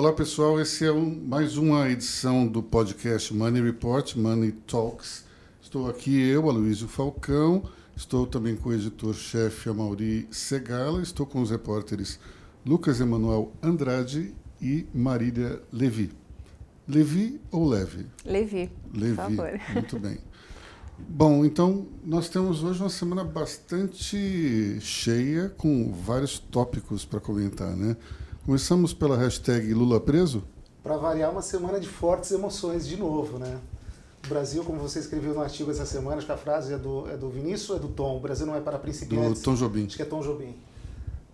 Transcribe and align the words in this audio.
Olá 0.00 0.14
pessoal, 0.14 0.58
esse 0.58 0.86
é 0.86 0.90
um, 0.90 1.14
mais 1.26 1.58
uma 1.58 1.90
edição 1.90 2.46
do 2.46 2.62
podcast 2.62 3.34
Money 3.34 3.62
Report, 3.62 4.16
Money 4.16 4.52
Talks. 4.66 5.26
Estou 5.60 5.90
aqui 5.90 6.18
eu, 6.18 6.48
Aloysio 6.48 6.88
Falcão, 6.88 7.64
estou 7.94 8.26
também 8.26 8.56
com 8.56 8.70
o 8.70 8.72
editor-chefe 8.72 9.68
Amauri 9.68 10.26
Segala, 10.30 11.02
estou 11.02 11.26
com 11.26 11.42
os 11.42 11.50
repórteres 11.50 12.18
Lucas 12.64 12.98
Emanuel 12.98 13.52
Andrade 13.62 14.34
e 14.58 14.86
Marília 14.94 15.60
Levi. 15.70 16.10
Levi 16.88 17.38
ou 17.50 17.68
Leve? 17.68 18.06
Levi, 18.24 18.72
Levi, 18.94 19.16
por 19.16 19.16
favor. 19.16 19.60
muito 19.74 19.98
bem. 19.98 20.16
Bom, 20.98 21.44
então 21.44 21.86
nós 22.02 22.30
temos 22.30 22.64
hoje 22.64 22.80
uma 22.80 22.88
semana 22.88 23.22
bastante 23.22 24.80
cheia, 24.80 25.50
com 25.50 25.92
vários 25.92 26.38
tópicos 26.38 27.04
para 27.04 27.20
comentar, 27.20 27.76
né? 27.76 27.98
Começamos 28.44 28.94
pela 28.94 29.18
hashtag 29.18 29.72
Lula 29.74 30.00
preso? 30.00 30.42
Para 30.82 30.96
variar, 30.96 31.30
uma 31.30 31.42
semana 31.42 31.78
de 31.78 31.86
fortes 31.86 32.30
emoções 32.32 32.88
de 32.88 32.96
novo, 32.96 33.38
né? 33.38 33.60
O 34.24 34.28
Brasil, 34.28 34.64
como 34.64 34.78
você 34.78 34.98
escreveu 34.98 35.34
no 35.34 35.42
artigo 35.42 35.70
essa 35.70 35.84
semana, 35.84 36.16
acho 36.16 36.26
que 36.26 36.32
a 36.32 36.38
frase 36.38 36.72
é 36.72 36.78
do, 36.78 37.08
é 37.10 37.16
do 37.18 37.28
Vinícius 37.28 37.70
ou 37.70 37.76
é 37.76 37.78
do 37.78 37.88
Tom? 37.88 38.16
O 38.16 38.20
Brasil 38.20 38.46
não 38.46 38.56
é 38.56 38.60
para 38.60 38.78
principiantes. 38.78 39.42
Do 39.42 39.44
Tom 39.44 39.54
Jobim. 39.54 39.86
Acho 39.86 39.96
que 39.96 40.02
é 40.02 40.06
Tom 40.06 40.22
Jobim. 40.22 40.56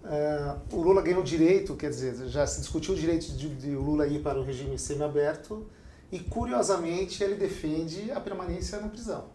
Uh, 0.04 0.76
o 0.76 0.82
Lula 0.82 1.00
ganhou 1.00 1.22
direito, 1.22 1.74
quer 1.76 1.90
dizer, 1.90 2.28
já 2.28 2.44
se 2.44 2.60
discutiu 2.60 2.92
o 2.92 2.96
direito 2.96 3.32
de, 3.32 3.48
de 3.54 3.76
o 3.76 3.80
Lula 3.80 4.06
ir 4.06 4.20
para 4.20 4.38
o 4.38 4.42
regime 4.42 4.76
semiaberto 4.76 5.64
e, 6.10 6.18
curiosamente, 6.18 7.22
ele 7.22 7.36
defende 7.36 8.10
a 8.10 8.20
permanência 8.20 8.80
na 8.80 8.88
prisão. 8.88 9.26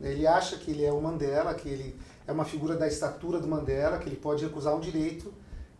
Ele 0.00 0.24
acha 0.24 0.56
que 0.56 0.70
ele 0.70 0.84
é 0.84 0.92
o 0.92 1.00
Mandela, 1.00 1.52
que 1.52 1.68
ele 1.68 1.96
é 2.26 2.32
uma 2.32 2.44
figura 2.44 2.76
da 2.76 2.86
estatura 2.86 3.40
do 3.40 3.48
Mandela, 3.48 3.98
que 3.98 4.08
ele 4.08 4.16
pode 4.16 4.44
recusar 4.44 4.74
um 4.74 4.80
direito 4.80 5.32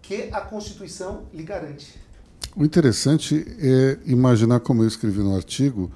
que 0.09 0.31
a 0.33 0.41
Constituição 0.41 1.25
lhe 1.35 1.43
garante. 1.43 2.01
O 2.57 2.65
interessante 2.65 3.47
é 3.61 3.99
imaginar, 4.07 4.61
como 4.61 4.83
eu 4.83 4.89
escrevi 4.89 5.19
no 5.19 5.37
artigo, 5.37 5.93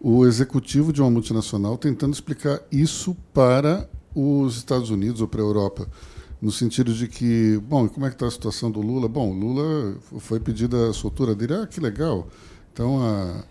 o 0.00 0.24
executivo 0.24 0.92
de 0.92 1.02
uma 1.02 1.10
multinacional 1.10 1.76
tentando 1.76 2.14
explicar 2.14 2.60
isso 2.70 3.16
para 3.34 3.90
os 4.14 4.56
Estados 4.56 4.88
Unidos 4.88 5.20
ou 5.20 5.26
para 5.26 5.40
a 5.40 5.44
Europa, 5.44 5.88
no 6.40 6.52
sentido 6.52 6.94
de 6.94 7.08
que, 7.08 7.60
bom, 7.68 7.88
como 7.88 8.06
é 8.06 8.08
que 8.08 8.14
está 8.14 8.28
a 8.28 8.30
situação 8.30 8.70
do 8.70 8.80
Lula? 8.80 9.08
Bom, 9.08 9.32
Lula 9.32 9.96
foi 10.20 10.38
pedida 10.38 10.90
a 10.90 10.92
soltura 10.92 11.34
dele, 11.34 11.54
ah, 11.54 11.66
que 11.66 11.80
legal. 11.80 12.28
Então 12.72 13.02
a, 13.02 13.44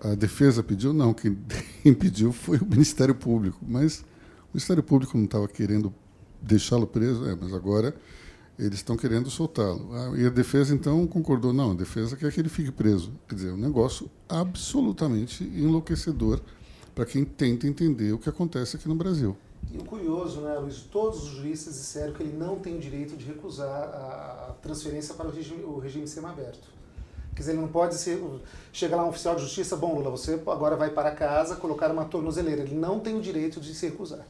a 0.00 0.14
defesa 0.14 0.62
pediu, 0.62 0.94
não, 0.94 1.12
quem, 1.12 1.36
quem 1.82 1.92
pediu 1.92 2.32
foi 2.32 2.56
o 2.56 2.64
Ministério 2.64 3.14
Público, 3.14 3.58
mas 3.68 3.98
o 3.98 4.54
Ministério 4.54 4.82
Público 4.82 5.18
não 5.18 5.26
estava 5.26 5.46
querendo 5.46 5.92
deixá-lo 6.40 6.86
preso, 6.86 7.26
é, 7.28 7.36
mas 7.38 7.52
agora 7.52 7.94
eles 8.58 8.78
estão 8.78 8.96
querendo 8.96 9.30
soltá-lo. 9.30 9.88
Ah, 9.92 10.12
e 10.16 10.26
a 10.26 10.30
defesa, 10.30 10.74
então, 10.74 11.06
concordou. 11.06 11.52
Não, 11.52 11.70
a 11.70 11.74
defesa 11.74 12.16
quer 12.16 12.32
que 12.32 12.40
ele 12.40 12.48
fique 12.48 12.72
preso. 12.72 13.12
Quer 13.28 13.34
dizer, 13.36 13.48
é 13.50 13.52
um 13.52 13.58
negócio 13.58 14.10
absolutamente 14.28 15.44
enlouquecedor 15.44 16.40
para 16.94 17.06
quem 17.06 17.24
tenta 17.24 17.66
entender 17.66 18.12
o 18.12 18.18
que 18.18 18.28
acontece 18.28 18.76
aqui 18.76 18.88
no 18.88 18.96
Brasil. 18.96 19.36
E 19.72 19.78
o 19.78 19.84
curioso, 19.84 20.40
né, 20.40 20.54
Luiz? 20.58 20.80
Todos 20.80 21.22
os 21.22 21.28
juristas 21.30 21.74
disseram 21.74 22.12
que 22.12 22.22
ele 22.22 22.36
não 22.36 22.58
tem 22.58 22.78
direito 22.78 23.16
de 23.16 23.24
recusar 23.24 23.70
a 23.70 24.54
transferência 24.62 25.14
para 25.14 25.28
o 25.28 25.30
regime, 25.30 25.62
o 25.62 25.78
regime 25.78 26.08
semiaberto. 26.08 26.76
Quer 27.34 27.40
dizer, 27.40 27.52
ele 27.52 27.60
não 27.60 27.68
pode 27.68 27.94
ser, 27.94 28.20
chegar 28.72 28.96
lá 28.96 29.04
um 29.04 29.10
oficial 29.10 29.36
de 29.36 29.42
justiça, 29.42 29.76
bom, 29.76 29.94
Lula, 29.94 30.10
você 30.10 30.34
agora 30.34 30.74
vai 30.74 30.90
para 30.90 31.12
casa 31.12 31.54
colocar 31.54 31.88
uma 31.92 32.04
tornozeleira. 32.04 32.62
Ele 32.62 32.74
não 32.74 32.98
tem 32.98 33.16
o 33.16 33.20
direito 33.20 33.60
de 33.60 33.72
se 33.74 33.86
recusar. 33.86 34.26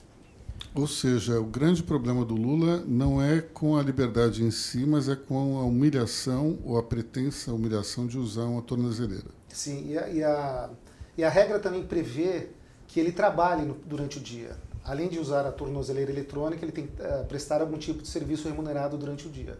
Ou 0.78 0.86
seja, 0.86 1.40
o 1.40 1.44
grande 1.44 1.82
problema 1.82 2.24
do 2.24 2.36
Lula 2.36 2.84
não 2.86 3.20
é 3.20 3.40
com 3.40 3.76
a 3.76 3.82
liberdade 3.82 4.44
em 4.44 4.50
si, 4.52 4.86
mas 4.86 5.08
é 5.08 5.16
com 5.16 5.58
a 5.58 5.64
humilhação 5.64 6.56
ou 6.64 6.78
a 6.78 6.82
pretensa 6.84 7.52
humilhação 7.52 8.06
de 8.06 8.16
usar 8.16 8.44
uma 8.44 8.62
tornozeleira. 8.62 9.26
Sim, 9.48 9.90
e 9.90 9.98
a, 9.98 10.08
e 10.08 10.22
a, 10.22 10.70
e 11.16 11.24
a 11.24 11.28
regra 11.28 11.58
também 11.58 11.82
prevê 11.82 12.50
que 12.86 13.00
ele 13.00 13.10
trabalhe 13.10 13.66
no, 13.66 13.74
durante 13.74 14.18
o 14.18 14.20
dia. 14.20 14.56
Além 14.84 15.08
de 15.08 15.18
usar 15.18 15.44
a 15.46 15.50
tornozeleira 15.50 16.12
eletrônica, 16.12 16.64
ele 16.64 16.70
tem 16.70 16.86
que 16.86 17.02
uh, 17.02 17.24
prestar 17.26 17.60
algum 17.60 17.76
tipo 17.76 18.00
de 18.00 18.06
serviço 18.06 18.46
remunerado 18.46 18.96
durante 18.96 19.26
o 19.26 19.30
dia. 19.30 19.58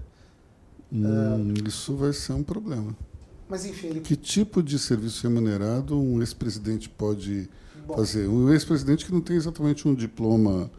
Hum, 0.93 1.53
uh, 1.53 1.69
isso 1.69 1.97
vai 1.97 2.13
ser 2.13 2.35
um 2.35 2.45
problema. 2.45 2.97
Mas 3.49 3.67
enfim, 3.67 3.89
ele... 3.89 4.01
que 4.03 4.15
tipo 4.15 4.63
de 4.63 4.79
serviço 4.79 5.27
remunerado 5.27 6.01
um 6.01 6.21
ex-presidente 6.21 6.89
pode 6.89 7.51
Bom, 7.85 7.97
fazer? 7.97 8.29
Um 8.29 8.53
ex-presidente 8.53 9.05
que 9.05 9.13
não 9.13 9.21
tem 9.21 9.35
exatamente 9.35 9.89
um 9.89 9.97
diploma 9.97 10.71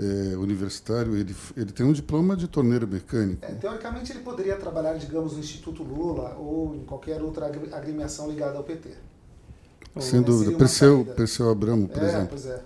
é, 0.00 0.36
universitário, 0.36 1.14
ele, 1.14 1.36
ele 1.54 1.72
tem 1.72 1.84
um 1.84 1.92
diploma 1.92 2.34
de 2.34 2.48
torneiro 2.48 2.88
mecânico. 2.88 3.44
É, 3.44 3.52
teoricamente, 3.52 4.12
ele 4.12 4.20
poderia 4.20 4.56
trabalhar, 4.56 4.94
digamos, 4.94 5.34
no 5.34 5.40
Instituto 5.40 5.82
Lula 5.82 6.36
ou 6.38 6.74
em 6.74 6.84
qualquer 6.84 7.20
outra 7.20 7.46
agremiação 7.46 8.30
ligada 8.30 8.56
ao 8.56 8.64
PT. 8.64 8.90
Sem 9.98 10.22
dúvida. 10.22 10.56
Perseu, 10.56 11.04
Perseu 11.16 11.50
Abramo, 11.50 11.86
por 11.86 12.02
é, 12.02 12.06
exemplo. 12.06 12.28
Pois 12.30 12.46
é. 12.46 12.62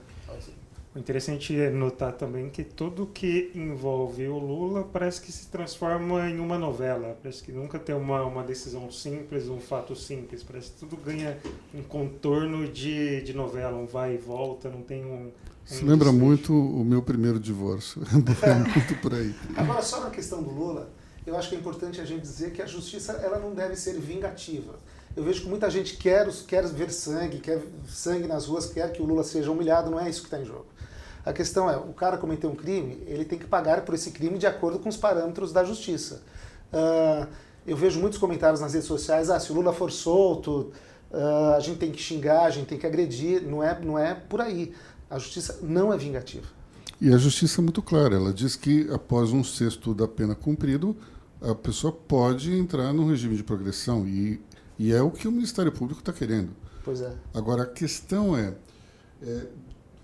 O 0.95 0.99
interessante 0.99 1.59
é 1.59 1.71
notar 1.71 2.13
também 2.13 2.49
que 2.49 2.63
tudo 2.63 3.07
que 3.07 3.51
envolve 3.55 4.29
o 4.29 4.39
Lula 4.39 4.85
parece 4.85 5.21
que 5.21 5.33
se 5.33 5.49
transforma 5.49 6.31
em 6.31 6.39
uma 6.39 6.57
novela. 6.57 7.19
Parece 7.21 7.43
que 7.43 7.51
nunca 7.51 7.81
tem 7.81 7.95
uma, 7.97 8.23
uma 8.23 8.45
decisão 8.45 8.91
simples, 8.93 9.49
um 9.49 9.59
fato 9.59 9.97
simples. 9.97 10.45
Parece 10.45 10.71
que 10.71 10.79
tudo 10.79 10.97
ganha 10.97 11.37
um 11.75 11.83
contorno 11.83 12.69
de, 12.69 13.23
de 13.23 13.35
novela, 13.35 13.77
um 13.77 13.87
vai 13.87 14.15
e 14.15 14.19
volta, 14.19 14.71
não 14.71 14.83
tem 14.83 15.05
um, 15.05 15.33
se 15.65 15.83
lembra 15.83 16.13
muito 16.13 16.53
o 16.53 16.85
meu 16.85 17.03
primeiro 17.03 17.41
divórcio. 17.41 18.03
É 18.43 18.55
muito 18.55 19.01
por 19.01 19.15
aí. 19.15 19.35
Agora, 19.57 19.83
só 19.83 20.01
na 20.01 20.11
questão 20.11 20.43
do 20.43 20.51
Lula, 20.51 20.91
eu 21.27 21.37
acho 21.37 21.49
que 21.49 21.57
é 21.57 21.59
importante 21.59 22.01
a 22.01 22.05
gente 22.05 22.21
dizer 22.21 22.53
que 22.53 22.61
a 22.61 22.67
justiça 22.67 23.13
ela 23.13 23.39
não 23.39 23.55
deve 23.55 23.75
ser 23.75 23.99
vingativa. 23.99 24.75
Eu 25.17 25.23
vejo 25.23 25.43
que 25.43 25.49
muita 25.49 25.71
gente 25.71 25.97
quer, 25.97 26.29
quer 26.47 26.67
ver 26.67 26.91
sangue, 26.91 27.39
quer 27.39 27.63
sangue 27.89 28.27
nas 28.27 28.47
ruas, 28.47 28.67
quer 28.67 28.93
que 28.93 29.01
o 29.01 29.07
Lula 29.07 29.25
seja 29.25 29.51
humilhado, 29.51 29.91
não 29.91 29.99
é 29.99 30.11
isso 30.11 30.21
que 30.21 30.27
está 30.27 30.41
em 30.41 30.45
jogo. 30.45 30.67
A 31.25 31.33
questão 31.33 31.71
é, 31.71 31.77
o 31.77 31.93
cara 31.93 32.19
cometeu 32.19 32.51
um 32.51 32.55
crime, 32.55 33.03
ele 33.07 33.25
tem 33.25 33.39
que 33.39 33.47
pagar 33.47 33.83
por 33.83 33.95
esse 33.95 34.11
crime 34.11 34.39
de 34.39 34.47
acordo 34.47 34.79
com 34.79 34.89
os 34.89 34.97
parâmetros 34.97 35.53
da 35.53 35.65
justiça. 35.65 36.23
Uh, 36.73 37.27
eu 37.67 37.77
vejo 37.77 37.99
muitos 37.99 38.19
comentários 38.19 38.61
nas 38.61 38.75
redes 38.75 38.87
sociais, 38.87 39.31
ah, 39.31 39.41
se 39.41 39.51
o 39.51 39.55
Lula 39.55 39.73
for 39.73 39.91
solto, 39.91 40.73
uh, 41.11 41.55
a 41.57 41.61
gente 41.61 41.79
tem 41.79 41.91
que 41.91 42.01
xingar, 42.01 42.45
a 42.45 42.51
gente 42.51 42.67
tem 42.67 42.79
que 42.79 42.87
agredir. 42.87 43.43
Não 43.43 43.63
é, 43.63 43.81
não 43.81 43.99
é 43.99 44.15
por 44.15 44.41
aí. 44.41 44.75
A 45.09 45.19
justiça 45.19 45.61
não 45.63 45.93
é 45.93 45.97
vingativa. 45.97 46.47
E 47.01 47.13
a 47.13 47.17
justiça 47.17 47.61
é 47.61 47.63
muito 47.63 47.83
clara. 47.83 48.17
Ela 48.17 48.33
diz 48.33 48.55
que 48.57 48.91
após 48.93 49.33
um 49.33 49.43
sexto 49.43 49.95
da 49.95 50.07
pena 50.07 50.35
cumprido, 50.35 50.97
a 51.41 51.55
pessoa 51.55 51.93
pode 51.93 52.53
entrar 52.55 52.93
no 52.93 53.09
regime 53.09 53.37
de 53.37 53.43
progressão. 53.43 54.07
E, 54.07 54.41
e 54.79 54.93
é 54.93 55.01
o 55.03 55.11
que 55.11 55.27
o 55.27 55.33
Ministério 55.33 55.73
Público 55.73 56.01
está 56.01 56.13
querendo. 56.13 56.51
Pois 56.85 57.01
é. 57.01 57.13
Agora, 57.33 57.63
a 57.63 57.67
questão 57.67 58.37
é, 58.37 58.55
é, 59.23 59.47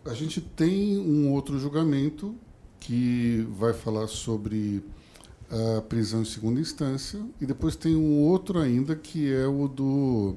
a 0.04 0.14
gente 0.14 0.40
tem 0.40 0.98
um 0.98 1.32
outro 1.32 1.58
julgamento 1.58 2.34
que 2.78 3.46
vai 3.50 3.72
falar 3.72 4.06
sobre 4.06 4.82
a 5.50 5.80
prisão 5.82 6.22
em 6.22 6.24
segunda 6.24 6.60
instância 6.60 7.20
e 7.40 7.46
depois 7.46 7.76
tem 7.76 7.96
um 7.96 8.20
outro 8.20 8.58
ainda 8.58 8.94
que 8.94 9.32
é 9.32 9.46
o 9.46 9.66
do 9.68 10.36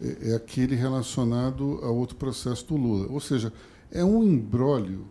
é, 0.00 0.32
é 0.32 0.34
aquele 0.34 0.74
relacionado 0.74 1.78
ao 1.82 1.94
outro 1.94 2.16
processo 2.16 2.66
do 2.66 2.76
Lula. 2.76 3.06
Ou 3.10 3.20
seja, 3.20 3.52
é 3.90 4.04
um 4.04 4.22
embrólio 4.22 5.06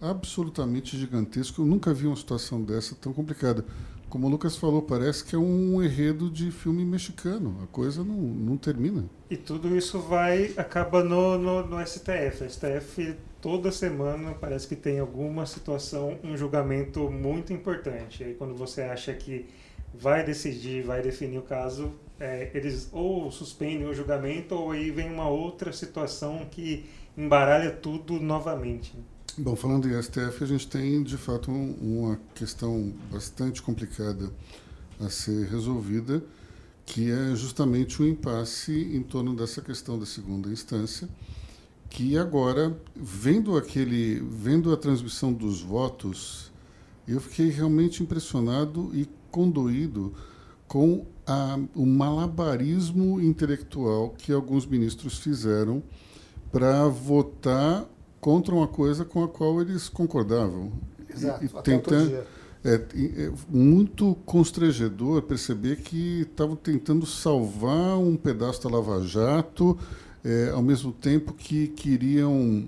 absolutamente 0.00 0.98
gigantesco. 0.98 1.62
Eu 1.62 1.66
nunca 1.66 1.94
vi 1.94 2.06
uma 2.06 2.16
situação 2.16 2.62
dessa 2.62 2.94
tão 2.94 3.12
complicada. 3.12 3.64
Como 4.12 4.26
o 4.26 4.30
Lucas 4.30 4.58
falou, 4.58 4.82
parece 4.82 5.24
que 5.24 5.34
é 5.34 5.38
um 5.38 5.82
enredo 5.82 6.28
de 6.28 6.50
filme 6.50 6.84
mexicano. 6.84 7.58
A 7.62 7.66
coisa 7.68 8.04
não, 8.04 8.14
não 8.14 8.58
termina. 8.58 9.06
E 9.30 9.38
tudo 9.38 9.74
isso 9.74 9.98
vai 10.00 10.52
acaba 10.58 11.02
no, 11.02 11.38
no, 11.38 11.66
no 11.66 11.86
STF. 11.86 12.44
O 12.44 12.50
STF 12.50 13.16
toda 13.40 13.72
semana 13.72 14.34
parece 14.34 14.68
que 14.68 14.76
tem 14.76 14.98
alguma 14.98 15.46
situação, 15.46 16.18
um 16.22 16.36
julgamento 16.36 17.10
muito 17.10 17.54
importante. 17.54 18.22
Aí 18.22 18.34
quando 18.34 18.54
você 18.54 18.82
acha 18.82 19.14
que 19.14 19.46
vai 19.94 20.22
decidir, 20.22 20.82
vai 20.84 21.00
definir 21.00 21.38
o 21.38 21.42
caso, 21.42 21.90
é, 22.20 22.50
eles 22.52 22.90
ou 22.92 23.30
suspendem 23.30 23.86
o 23.86 23.94
julgamento 23.94 24.54
ou 24.54 24.72
aí 24.72 24.90
vem 24.90 25.10
uma 25.10 25.30
outra 25.30 25.72
situação 25.72 26.46
que 26.50 26.84
embaralha 27.16 27.70
tudo 27.70 28.20
novamente. 28.20 28.92
Bom, 29.38 29.56
falando 29.56 29.88
em 29.88 30.02
STF, 30.02 30.44
a 30.44 30.46
gente 30.46 30.68
tem 30.68 31.02
de 31.02 31.16
fato 31.16 31.50
um, 31.50 31.74
uma 31.80 32.20
questão 32.34 32.92
bastante 33.10 33.62
complicada 33.62 34.30
a 35.00 35.08
ser 35.08 35.46
resolvida, 35.46 36.22
que 36.84 37.10
é 37.10 37.34
justamente 37.34 38.02
o 38.02 38.06
impasse 38.06 38.90
em 38.94 39.02
torno 39.02 39.34
dessa 39.34 39.62
questão 39.62 39.98
da 39.98 40.04
segunda 40.04 40.50
instância, 40.50 41.08
que 41.88 42.18
agora, 42.18 42.78
vendo 42.94 43.56
aquele, 43.56 44.20
vendo 44.20 44.70
a 44.70 44.76
transmissão 44.76 45.32
dos 45.32 45.62
votos, 45.62 46.52
eu 47.08 47.18
fiquei 47.18 47.48
realmente 47.48 48.02
impressionado 48.02 48.90
e 48.92 49.08
condoído 49.30 50.12
com 50.68 51.06
a, 51.26 51.58
o 51.74 51.86
malabarismo 51.86 53.18
intelectual 53.18 54.10
que 54.10 54.30
alguns 54.30 54.66
ministros 54.66 55.18
fizeram 55.18 55.82
para 56.50 56.86
votar 56.86 57.88
contra 58.22 58.54
uma 58.54 58.68
coisa 58.68 59.04
com 59.04 59.24
a 59.24 59.28
qual 59.28 59.60
eles 59.60 59.88
concordavam. 59.88 60.70
Exato, 61.12 61.44
e, 61.44 61.48
tentando, 61.62 62.22
é, 62.64 62.74
é 62.74 63.32
muito 63.50 64.14
constrangedor 64.24 65.22
perceber 65.22 65.78
que 65.78 66.20
estavam 66.20 66.54
tentando 66.54 67.04
salvar 67.04 67.98
um 67.98 68.16
pedaço 68.16 68.62
da 68.62 68.76
Lava 68.76 69.04
Jato, 69.04 69.76
é, 70.24 70.50
ao 70.50 70.62
mesmo 70.62 70.92
tempo 70.92 71.34
que 71.34 71.66
queriam 71.66 72.66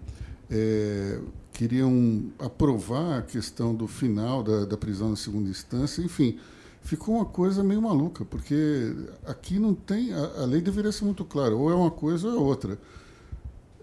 é, 0.51 1.21
queriam 1.53 2.25
aprovar 2.37 3.19
a 3.19 3.23
questão 3.23 3.73
do 3.73 3.87
final 3.87 4.43
da, 4.43 4.65
da 4.65 4.77
prisão 4.77 5.11
na 5.11 5.17
segunda 5.17 5.49
instância, 5.49 6.03
enfim, 6.03 6.37
ficou 6.83 7.15
uma 7.15 7.25
coisa 7.25 7.62
meio 7.62 7.81
maluca, 7.81 8.25
porque 8.25 8.93
aqui 9.25 9.61
não 9.61 9.73
tem 9.73 10.12
a, 10.12 10.43
a 10.43 10.45
lei 10.47 10.61
deveria 10.61 10.91
ser 10.91 11.05
muito 11.05 11.25
clara, 11.25 11.55
ou 11.55 11.71
é 11.71 11.75
uma 11.77 11.93
coisa 11.93 12.27
ou 12.27 12.35
é 12.35 12.39
outra 12.39 12.77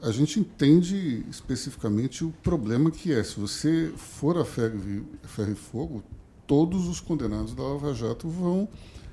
a 0.01 0.11
gente 0.11 0.39
entende 0.39 1.23
especificamente 1.29 2.25
o 2.25 2.31
problema 2.43 2.89
que 2.89 3.13
é. 3.13 3.23
Se 3.23 3.39
você 3.39 3.93
for 3.95 4.37
a 4.37 4.43
ferro, 4.43 5.05
ferro 5.23 5.51
e 5.51 5.55
fogo, 5.55 6.03
todos 6.47 6.87
os 6.87 6.99
condenados 6.99 7.53
da 7.53 7.61
Lava 7.61 7.93
Jato 7.93 8.27
vão 8.27 8.67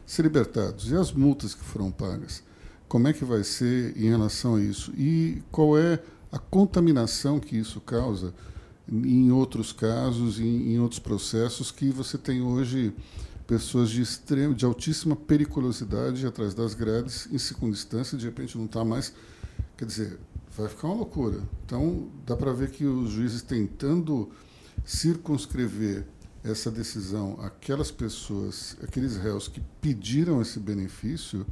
ser 0.06 0.22
libertados. 0.22 0.90
E 0.90 0.96
as 0.96 1.12
multas 1.12 1.54
que 1.54 1.62
foram 1.62 1.90
pagas? 1.90 2.42
Como 2.88 3.06
é 3.06 3.12
que 3.12 3.24
vai 3.24 3.44
ser 3.44 3.94
em 3.98 4.08
relação 4.08 4.54
a 4.54 4.60
isso? 4.62 4.92
E 4.96 5.42
qual 5.50 5.78
é 5.78 6.02
a 6.32 6.38
contaminação 6.38 7.38
que 7.38 7.56
isso 7.56 7.80
causa 7.80 8.32
em 8.90 9.30
outros 9.30 9.72
casos, 9.72 10.40
em, 10.40 10.72
em 10.72 10.80
outros 10.80 10.98
processos 10.98 11.70
que 11.70 11.90
você 11.90 12.16
tem 12.16 12.40
hoje 12.40 12.94
pessoas 13.46 13.90
de 13.90 14.00
extremo, 14.00 14.54
de 14.54 14.64
altíssima 14.64 15.14
periculosidade 15.14 16.26
atrás 16.26 16.54
das 16.54 16.74
grades, 16.74 17.28
em 17.30 17.38
segunda 17.38 17.72
instância, 17.72 18.16
de 18.16 18.24
repente 18.24 18.56
não 18.56 18.64
está 18.64 18.84
mais. 18.84 19.12
Quer 19.76 19.84
dizer, 19.84 20.18
vai 20.58 20.68
ficar 20.68 20.88
uma 20.88 20.96
loucura. 20.96 21.40
Então, 21.64 22.08
dá 22.26 22.36
para 22.36 22.52
ver 22.52 22.70
que 22.70 22.84
os 22.84 23.10
juízes 23.10 23.42
tentando 23.42 24.28
circunscrever 24.84 26.06
essa 26.42 26.70
decisão 26.70 27.38
aquelas 27.40 27.90
pessoas, 27.90 28.76
aqueles 28.82 29.16
réus 29.16 29.48
que 29.48 29.60
pediram 29.80 30.42
esse 30.42 30.58
benefício, 30.58 31.46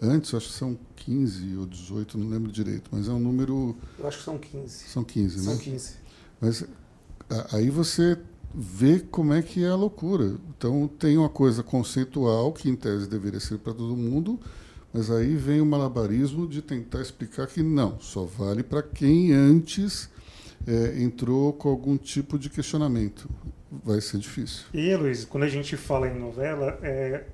antes, 0.00 0.34
acho 0.34 0.48
que 0.48 0.54
são 0.54 0.78
15 0.96 1.56
ou 1.56 1.66
18, 1.66 2.18
não 2.18 2.28
lembro 2.28 2.52
direito, 2.52 2.90
mas 2.92 3.08
é 3.08 3.12
um 3.12 3.18
número. 3.18 3.76
Eu 3.98 4.06
acho 4.06 4.18
que 4.18 4.24
são 4.24 4.38
15. 4.38 4.88
São 4.88 5.04
15, 5.04 5.34
são 5.36 5.44
né? 5.44 5.50
São 5.50 5.58
15. 5.58 5.94
Mas 6.40 6.64
aí 7.52 7.70
você 7.70 8.18
vê 8.54 8.98
como 8.98 9.32
é 9.32 9.42
que 9.42 9.62
é 9.62 9.68
a 9.68 9.76
loucura. 9.76 10.36
Então, 10.56 10.88
tem 10.98 11.16
uma 11.16 11.28
coisa 11.28 11.62
conceitual 11.62 12.52
que, 12.52 12.68
em 12.68 12.76
tese, 12.76 13.08
deveria 13.08 13.40
ser 13.40 13.58
para 13.58 13.72
todo 13.72 13.96
mundo 13.96 14.40
mas 14.92 15.10
aí 15.10 15.36
vem 15.36 15.60
o 15.60 15.66
malabarismo 15.66 16.48
de 16.48 16.62
tentar 16.62 17.00
explicar 17.00 17.46
que 17.46 17.62
não, 17.62 17.98
só 18.00 18.24
vale 18.24 18.62
para 18.62 18.82
quem 18.82 19.32
antes 19.32 20.10
é, 20.66 21.02
entrou 21.02 21.52
com 21.52 21.68
algum 21.68 21.96
tipo 21.96 22.38
de 22.38 22.50
questionamento. 22.50 23.28
Vai 23.84 24.00
ser 24.00 24.18
difícil. 24.18 24.64
E, 24.74 24.94
Luiz, 24.96 25.24
quando 25.24 25.44
a 25.44 25.48
gente 25.48 25.76
fala 25.76 26.08
em 26.08 26.18
novela, 26.18 26.78
é, 26.82 27.24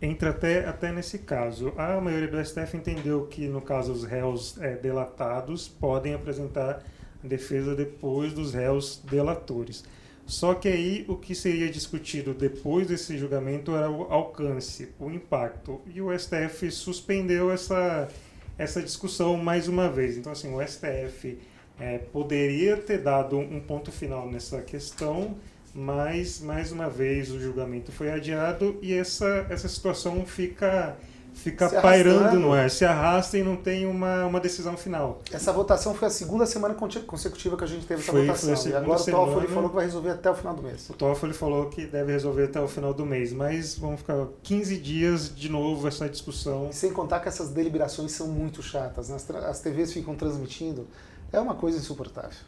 entra 0.00 0.30
até, 0.30 0.66
até 0.66 0.90
nesse 0.90 1.18
caso. 1.18 1.72
A 1.76 2.00
maioria 2.00 2.28
do 2.28 2.42
STF 2.42 2.76
entendeu 2.76 3.26
que, 3.26 3.46
no 3.48 3.60
caso, 3.60 3.92
os 3.92 4.04
réus 4.04 4.56
é, 4.60 4.76
delatados 4.76 5.68
podem 5.68 6.14
apresentar 6.14 6.82
defesa 7.22 7.74
depois 7.74 8.32
dos 8.32 8.54
réus 8.54 9.02
delatores. 9.04 9.84
Só 10.26 10.54
que 10.54 10.68
aí 10.68 11.04
o 11.06 11.16
que 11.16 11.34
seria 11.34 11.70
discutido 11.70 12.32
depois 12.32 12.86
desse 12.86 13.18
julgamento 13.18 13.76
era 13.76 13.90
o 13.90 14.04
alcance, 14.04 14.88
o 14.98 15.10
impacto. 15.10 15.80
E 15.94 16.00
o 16.00 16.16
STF 16.18 16.70
suspendeu 16.70 17.50
essa, 17.50 18.08
essa 18.56 18.82
discussão 18.82 19.36
mais 19.36 19.68
uma 19.68 19.88
vez. 19.88 20.16
Então, 20.16 20.32
assim, 20.32 20.54
o 20.54 20.66
STF 20.66 21.38
é, 21.78 21.98
poderia 21.98 22.76
ter 22.76 22.98
dado 22.98 23.38
um 23.38 23.60
ponto 23.60 23.92
final 23.92 24.30
nessa 24.30 24.62
questão, 24.62 25.36
mas, 25.74 26.40
mais 26.40 26.72
uma 26.72 26.88
vez, 26.88 27.30
o 27.30 27.38
julgamento 27.38 27.92
foi 27.92 28.10
adiado 28.10 28.78
e 28.80 28.94
essa, 28.94 29.46
essa 29.50 29.68
situação 29.68 30.24
fica 30.24 30.96
fica 31.34 31.68
pairando 31.80 32.38
no 32.38 32.52
ar, 32.52 32.70
se 32.70 32.84
arrasta 32.84 33.36
e 33.36 33.42
não 33.42 33.56
tem 33.56 33.86
uma, 33.86 34.24
uma 34.24 34.40
decisão 34.40 34.76
final. 34.76 35.20
Essa 35.30 35.52
votação 35.52 35.94
foi 35.94 36.08
a 36.08 36.10
segunda 36.10 36.46
semana 36.46 36.74
consecutiva 36.74 37.56
que 37.56 37.64
a 37.64 37.66
gente 37.66 37.84
teve 37.86 38.00
essa 38.00 38.12
foi, 38.12 38.26
votação. 38.26 38.56
Foi 38.56 38.70
e 38.70 38.74
agora 38.74 39.00
o 39.00 39.04
Toffoli 39.04 39.48
falou 39.48 39.68
que 39.68 39.74
vai 39.74 39.84
resolver 39.84 40.10
até 40.10 40.30
o 40.30 40.34
final 40.34 40.54
do 40.54 40.62
mês. 40.62 40.88
O 40.88 40.94
Toffoli 40.94 41.34
falou 41.34 41.68
que 41.68 41.86
deve 41.86 42.12
resolver 42.12 42.44
até 42.44 42.60
o 42.60 42.68
final 42.68 42.94
do 42.94 43.04
mês, 43.04 43.32
mas 43.32 43.76
vão 43.76 43.96
ficar 43.96 44.26
15 44.42 44.78
dias 44.78 45.34
de 45.34 45.48
novo 45.48 45.86
essa 45.88 46.08
discussão. 46.08 46.68
E 46.70 46.74
sem 46.74 46.92
contar 46.92 47.20
que 47.20 47.28
essas 47.28 47.50
deliberações 47.50 48.12
são 48.12 48.28
muito 48.28 48.62
chatas, 48.62 49.08
né? 49.08 49.16
as, 49.16 49.30
as 49.30 49.60
TVs 49.60 49.92
ficam 49.92 50.14
transmitindo, 50.14 50.86
é 51.32 51.40
uma 51.40 51.54
coisa 51.54 51.78
insuportável. 51.78 52.38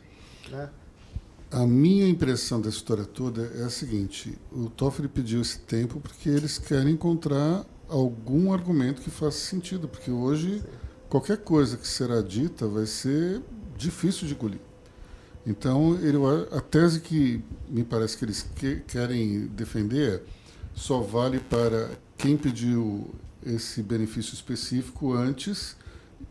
Né? 0.51 0.71
A 1.51 1.65
minha 1.67 2.09
impressão 2.09 2.61
dessa 2.61 2.77
história 2.77 3.05
toda 3.05 3.53
é 3.57 3.63
a 3.63 3.71
seguinte: 3.71 4.37
o 4.51 4.69
Toffoli 4.69 5.09
pediu 5.09 5.41
esse 5.41 5.59
tempo 5.61 6.01
porque 6.01 6.29
eles 6.29 6.59
querem 6.59 6.95
encontrar 6.95 7.65
algum 7.89 8.53
argumento 8.53 9.03
que 9.03 9.11
faça 9.11 9.39
sentido, 9.39 9.89
porque 9.89 10.11
hoje 10.11 10.63
qualquer 11.09 11.39
coisa 11.39 11.77
que 11.77 11.87
será 11.87 12.21
dita 12.21 12.67
vai 12.67 12.87
ser 12.87 13.43
difícil 13.77 14.27
de 14.27 14.35
engolir. 14.35 14.61
Então, 15.47 15.97
ele, 16.01 16.19
a 16.51 16.61
tese 16.61 17.01
que 17.01 17.43
me 17.69 17.85
parece 17.85 18.17
que 18.17 18.25
eles 18.25 18.43
que, 18.57 18.81
querem 18.81 19.47
defender 19.47 20.21
é 20.21 20.23
só 20.75 21.01
vale 21.01 21.39
para 21.39 21.91
quem 22.19 22.37
pediu 22.37 23.15
esse 23.45 23.83
benefício 23.83 24.35
específico 24.35 25.13
antes. 25.13 25.77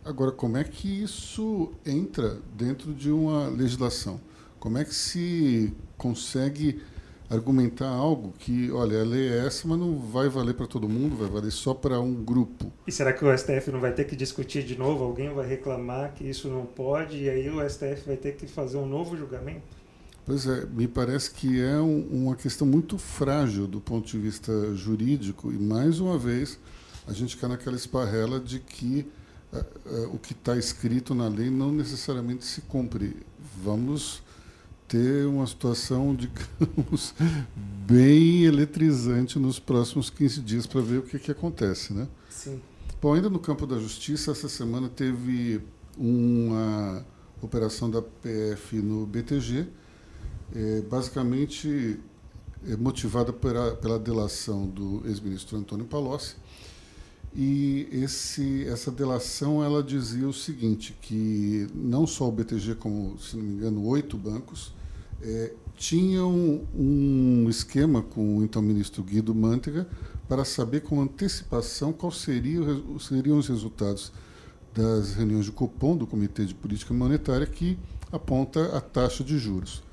Agora, 0.04 0.32
como 0.32 0.58
é 0.58 0.64
que 0.64 1.04
isso 1.04 1.72
entra 1.86 2.38
dentro 2.56 2.94
de 2.94 3.10
uma 3.10 3.48
legislação? 3.48 4.20
Como 4.60 4.78
é 4.78 4.84
que 4.84 4.94
se 4.94 5.74
consegue 5.98 6.82
argumentar 7.30 7.88
algo 7.88 8.34
que, 8.38 8.72
olha, 8.72 9.02
a 9.02 9.04
lei 9.04 9.30
é 9.30 9.46
essa, 9.46 9.68
mas 9.68 9.80
não 9.80 9.98
vai 9.98 10.30
valer 10.30 10.54
para 10.54 10.68
todo 10.68 10.88
mundo, 10.88 11.16
vai 11.16 11.28
valer 11.28 11.52
só 11.52 11.74
para 11.74 12.00
um 12.00 12.14
grupo. 12.14 12.72
E 12.86 12.92
será 12.92 13.12
que 13.14 13.26
o 13.26 13.38
STF 13.38 13.72
não 13.72 13.80
vai 13.80 13.94
ter 13.94 14.06
que 14.06 14.16
discutir 14.16 14.64
de 14.64 14.78
novo? 14.78 15.04
Alguém 15.04 15.34
vai 15.34 15.48
reclamar 15.48 16.14
que 16.14 16.24
isso 16.24 16.48
não 16.48 16.66
pode 16.66 17.18
e 17.18 17.30
aí 17.30 17.50
o 17.50 17.68
STF 17.68 18.04
vai 18.06 18.18
ter 18.18 18.36
que 18.36 18.48
fazer 18.48 18.78
um 18.78 18.86
novo 18.86 19.18
julgamento? 19.18 19.64
Pois 20.26 20.48
é, 20.48 20.66
me 20.66 20.88
parece 20.88 21.32
que 21.32 21.62
é 21.62 21.78
um, 21.78 22.08
uma 22.12 22.36
questão 22.36 22.66
muito 22.66 22.98
frágil 22.98 23.68
do 23.68 23.80
ponto 23.80 24.08
de 24.08 24.18
vista 24.18 24.74
jurídico 24.76 25.52
e, 25.52 25.58
mais 25.58 26.00
uma 26.00 26.18
vez, 26.18 26.60
a 27.08 27.14
gente 27.14 27.38
cai 27.38 27.50
naquela 27.50 27.76
esparrela 27.76 28.40
de 28.40 28.60
que 28.60 29.06
uh, 29.54 29.58
uh, 29.58 30.16
o 30.16 30.18
que 30.18 30.34
está 30.34 30.58
escrito 30.58 31.14
na 31.14 31.28
lei 31.28 31.52
não 31.52 31.72
necessariamente 31.72 32.44
se 32.44 32.62
cumpre. 32.62 33.18
Vamos 33.64 34.24
ter 34.88 35.26
uma 35.26 35.46
situação, 35.48 36.16
digamos, 36.16 37.14
bem 37.88 38.44
eletrizante 38.44 39.40
nos 39.40 39.60
próximos 39.60 40.10
15 40.10 40.42
dias 40.42 40.66
para 40.66 40.82
ver 40.82 41.00
o 41.00 41.02
que, 41.04 41.20
que 41.20 41.32
acontece, 41.32 41.94
né? 41.94 42.08
Sim. 42.30 42.62
Bom, 43.02 43.14
ainda 43.14 43.30
no 43.30 43.40
campo 43.40 43.68
da 43.68 43.78
justiça, 43.78 44.32
essa 44.32 44.50
semana 44.50 44.90
teve 44.90 45.62
uma 45.98 47.06
operação 47.42 47.90
da 47.90 48.02
PF 48.02 48.78
no 48.78 49.06
BTG, 49.06 49.68
é, 50.56 50.82
basicamente 50.82 52.00
é, 52.68 52.76
motivada 52.76 53.32
pela, 53.32 53.76
pela 53.76 54.00
delação 54.00 54.68
do 54.68 55.04
ex-ministro 55.06 55.58
Antônio 55.58 55.86
Palocci, 55.86 56.36
e 57.36 57.90
esse, 57.92 58.66
essa 58.66 58.90
delação 58.90 59.62
ela 59.62 59.84
dizia 59.84 60.28
o 60.28 60.34
seguinte, 60.34 60.96
que 61.02 61.68
não 61.76 62.08
só 62.08 62.30
o 62.30 62.32
BTG, 62.32 62.76
como, 62.76 63.20
se 63.20 63.36
não 63.36 63.44
me 63.44 63.56
engano, 63.56 63.86
oito 63.88 64.18
bancos, 64.18 64.74
é, 65.22 65.54
tinham 65.76 66.62
um 66.74 67.48
esquema 67.50 68.02
com 68.02 68.38
o 68.38 68.44
então 68.44 68.62
ministro 68.62 69.04
Guido 69.04 69.36
Mantega 69.36 69.86
para 70.30 70.46
saber 70.46 70.82
com 70.82 71.02
antecipação 71.02 71.92
quais 71.92 72.16
seriam, 72.18 72.98
seriam 73.00 73.38
os 73.38 73.50
resultados 73.50 74.14
das 74.74 75.14
reuniões 75.14 75.46
de 75.46 75.52
Copom, 75.52 75.98
do 75.98 76.08
Comitê 76.08 76.46
de 76.46 76.56
Política 76.56 76.94
Monetária, 76.94 77.46
que 77.46 77.78
aponta 78.12 78.78
a 78.78 78.80
taxa 78.80 79.24
de 79.24 79.38
juros. 79.38 79.84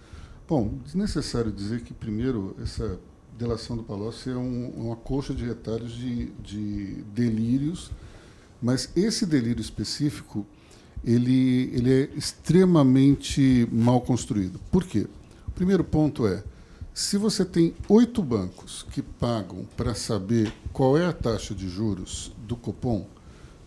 Bom, 0.49 0.79
desnecessário 0.85 1.51
dizer 1.51 1.83
que, 1.83 1.93
primeiro, 1.93 2.55
essa 2.63 3.01
delação 3.39 3.77
do 3.77 3.83
Palocci 3.83 4.31
é 4.31 4.37
um, 4.37 4.69
uma 4.71 4.97
coxa 4.97 5.35
de 5.35 5.45
retalhos 5.45 5.93
de, 5.93 6.27
de 6.43 7.03
delírios, 7.15 7.91
mas 8.61 8.91
esse 8.95 9.27
delírio 9.27 9.61
específico 9.61 10.47
ele, 11.05 11.71
ele 11.75 11.93
é 11.93 12.09
extremamente 12.17 13.69
mal 13.73 14.01
construído. 14.01 14.61
Por 14.71 14.85
quê? 14.85 15.07
O 15.49 15.51
primeiro 15.51 15.83
ponto 15.83 16.27
é, 16.27 16.43
se 16.95 17.17
você 17.17 17.45
tem 17.45 17.75
oito 17.89 18.23
bancos 18.23 18.87
que 18.91 19.03
pagam 19.03 19.67
para 19.77 19.95
saber 19.95 20.53
qual 20.73 20.97
é 20.97 21.07
a 21.07 21.13
taxa 21.13 21.55
de 21.55 21.69
juros 21.69 22.33
do 22.47 22.57
Copom, 22.57 23.07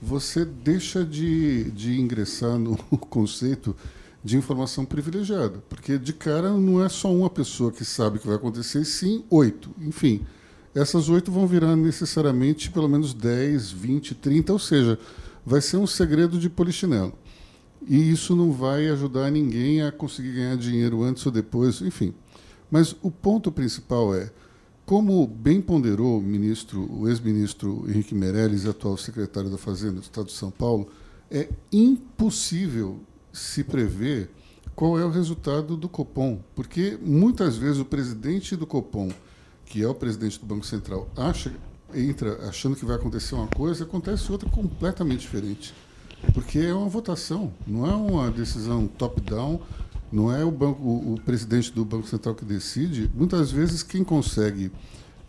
você 0.01 0.45
deixa 0.45 1.03
de, 1.03 1.71
de 1.71 1.99
ingressar 1.99 2.57
no 2.57 2.77
conceito 3.09 3.75
de 4.25 4.35
informação 4.35 4.83
privilegiada, 4.83 5.63
porque 5.69 5.99
de 5.99 6.11
cara 6.11 6.49
não 6.49 6.83
é 6.83 6.89
só 6.89 7.13
uma 7.13 7.29
pessoa 7.29 7.71
que 7.71 7.85
sabe 7.85 8.17
o 8.17 8.19
que 8.19 8.25
vai 8.25 8.37
acontecer, 8.37 8.83
sim 8.83 9.23
oito. 9.29 9.69
Enfim, 9.79 10.25
essas 10.73 11.09
oito 11.09 11.31
vão 11.31 11.45
virar 11.45 11.75
necessariamente 11.75 12.71
pelo 12.71 12.89
menos 12.89 13.13
10, 13.13 13.69
20, 13.69 14.15
30, 14.15 14.51
ou 14.51 14.57
seja, 14.57 14.97
vai 15.45 15.61
ser 15.61 15.77
um 15.77 15.85
segredo 15.85 16.39
de 16.39 16.49
polichinelo. 16.49 17.13
E 17.87 18.09
isso 18.09 18.35
não 18.35 18.51
vai 18.51 18.89
ajudar 18.89 19.29
ninguém 19.29 19.83
a 19.83 19.91
conseguir 19.91 20.31
ganhar 20.31 20.57
dinheiro 20.57 21.03
antes 21.03 21.23
ou 21.23 21.31
depois, 21.31 21.79
enfim. 21.81 22.11
Mas 22.71 22.95
o 23.03 23.11
ponto 23.11 23.51
principal 23.51 24.15
é, 24.15 24.31
como 24.87 25.27
bem 25.27 25.61
ponderou 25.61 26.17
o 26.17 26.23
ministro, 26.23 26.91
o 26.91 27.07
ex-ministro 27.07 27.85
Henrique 27.87 28.15
Meirelles, 28.15 28.65
atual 28.65 28.97
secretário 28.97 29.51
da 29.51 29.57
Fazenda 29.59 29.99
do 29.99 30.01
Estado 30.01 30.25
de 30.25 30.33
São 30.33 30.49
Paulo, 30.49 30.87
é 31.29 31.47
impossível 31.71 32.99
se 33.35 33.63
prever 33.63 34.31
qual 34.75 34.97
é 34.97 35.05
o 35.05 35.09
resultado 35.09 35.75
do 35.77 35.87
Copom, 35.89 36.39
porque 36.55 36.97
muitas 37.01 37.57
vezes 37.57 37.79
o 37.79 37.85
presidente 37.85 38.55
do 38.55 38.65
Copom, 38.65 39.11
que 39.65 39.83
é 39.83 39.87
o 39.87 39.93
presidente 39.93 40.39
do 40.39 40.45
Banco 40.45 40.65
Central, 40.65 41.09
acha 41.15 41.51
entra 41.93 42.47
achando 42.47 42.75
que 42.75 42.85
vai 42.85 42.95
acontecer 42.95 43.35
uma 43.35 43.47
coisa, 43.47 43.83
acontece 43.83 44.31
outra 44.31 44.49
completamente 44.49 45.21
diferente. 45.21 45.73
Porque 46.33 46.59
é 46.59 46.73
uma 46.73 46.89
votação, 46.89 47.53
não 47.67 47.85
é 47.85 47.95
uma 47.95 48.31
decisão 48.31 48.87
top-down, 48.87 49.61
não 50.11 50.33
é 50.33 50.43
o, 50.43 50.51
banco, 50.51 50.81
o, 50.81 51.19
presidente 51.23 51.71
do 51.71 51.85
Banco 51.85 52.07
Central 52.07 52.35
que 52.35 52.45
decide. 52.45 53.11
Muitas 53.13 53.51
vezes, 53.51 53.83
quem 53.83 54.03
consegue 54.03 54.71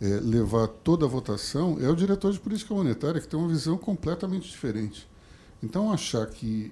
é, 0.01 0.05
levar 0.21 0.67
toda 0.67 1.05
a 1.05 1.09
votação 1.09 1.77
é 1.79 1.89
o 1.89 1.95
diretor 1.95 2.31
de 2.31 2.39
política 2.39 2.73
monetária, 2.73 3.21
que 3.21 3.27
tem 3.27 3.39
uma 3.39 3.49
visão 3.49 3.77
completamente 3.77 4.49
diferente. 4.49 5.07
Então, 5.61 5.91
achar 5.91 6.25
que 6.27 6.71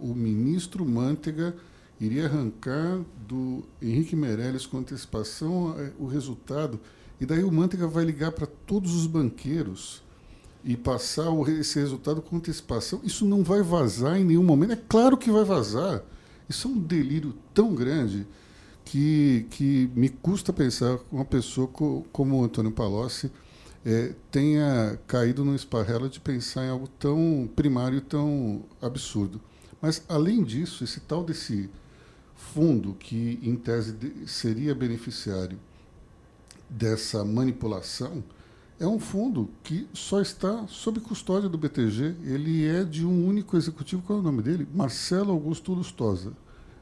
o 0.00 0.14
ministro 0.14 0.84
Mantega 0.84 1.54
iria 2.00 2.26
arrancar 2.26 3.00
do 3.28 3.62
Henrique 3.80 4.16
Meirelles 4.16 4.66
com 4.66 4.78
antecipação 4.78 5.74
é, 5.78 5.92
o 5.98 6.06
resultado, 6.06 6.80
e 7.20 7.26
daí 7.26 7.44
o 7.44 7.52
Mantega 7.52 7.86
vai 7.86 8.04
ligar 8.04 8.32
para 8.32 8.46
todos 8.46 8.94
os 8.94 9.06
banqueiros 9.06 10.02
e 10.64 10.76
passar 10.76 11.26
esse 11.48 11.78
resultado 11.78 12.20
com 12.20 12.36
antecipação, 12.36 13.00
isso 13.02 13.24
não 13.24 13.42
vai 13.42 13.62
vazar 13.62 14.18
em 14.18 14.24
nenhum 14.24 14.42
momento. 14.42 14.72
É 14.72 14.78
claro 14.88 15.16
que 15.16 15.30
vai 15.30 15.44
vazar. 15.44 16.02
Isso 16.48 16.68
é 16.68 16.70
um 16.70 16.78
delírio 16.78 17.34
tão 17.54 17.74
grande 17.74 18.26
que, 18.84 19.46
que 19.50 19.90
me 19.94 20.08
custa 20.08 20.52
pensar 20.52 20.98
que 20.98 21.04
uma 21.12 21.24
pessoa 21.24 21.68
como 22.12 22.40
o 22.40 22.44
Antônio 22.44 22.72
Palocci 22.72 23.30
é, 23.84 24.14
tenha 24.30 24.98
caído 25.06 25.44
no 25.44 25.54
esparrela 25.54 26.08
de 26.08 26.20
pensar 26.20 26.64
em 26.64 26.70
algo 26.70 26.88
tão 26.98 27.48
primário 27.54 27.98
e 27.98 28.00
tão 28.00 28.64
absurdo. 28.82 29.40
Mas, 29.80 30.02
além 30.08 30.42
disso, 30.42 30.84
esse 30.84 31.00
tal 31.00 31.24
desse 31.24 31.70
fundo 32.34 32.94
que, 32.94 33.38
em 33.42 33.56
tese, 33.56 33.96
seria 34.26 34.74
beneficiário 34.74 35.58
dessa 36.68 37.24
manipulação, 37.24 38.22
é 38.78 38.86
um 38.86 38.98
fundo 38.98 39.50
que 39.62 39.86
só 39.92 40.20
está 40.20 40.66
sob 40.66 41.00
custódia 41.00 41.48
do 41.48 41.58
BTG. 41.58 42.16
Ele 42.24 42.66
é 42.66 42.82
de 42.82 43.04
um 43.04 43.26
único 43.26 43.56
executivo, 43.56 44.02
qual 44.02 44.18
é 44.18 44.22
o 44.22 44.24
nome 44.24 44.42
dele? 44.42 44.66
Marcelo 44.74 45.32
Augusto 45.32 45.72
Lustosa. 45.72 46.32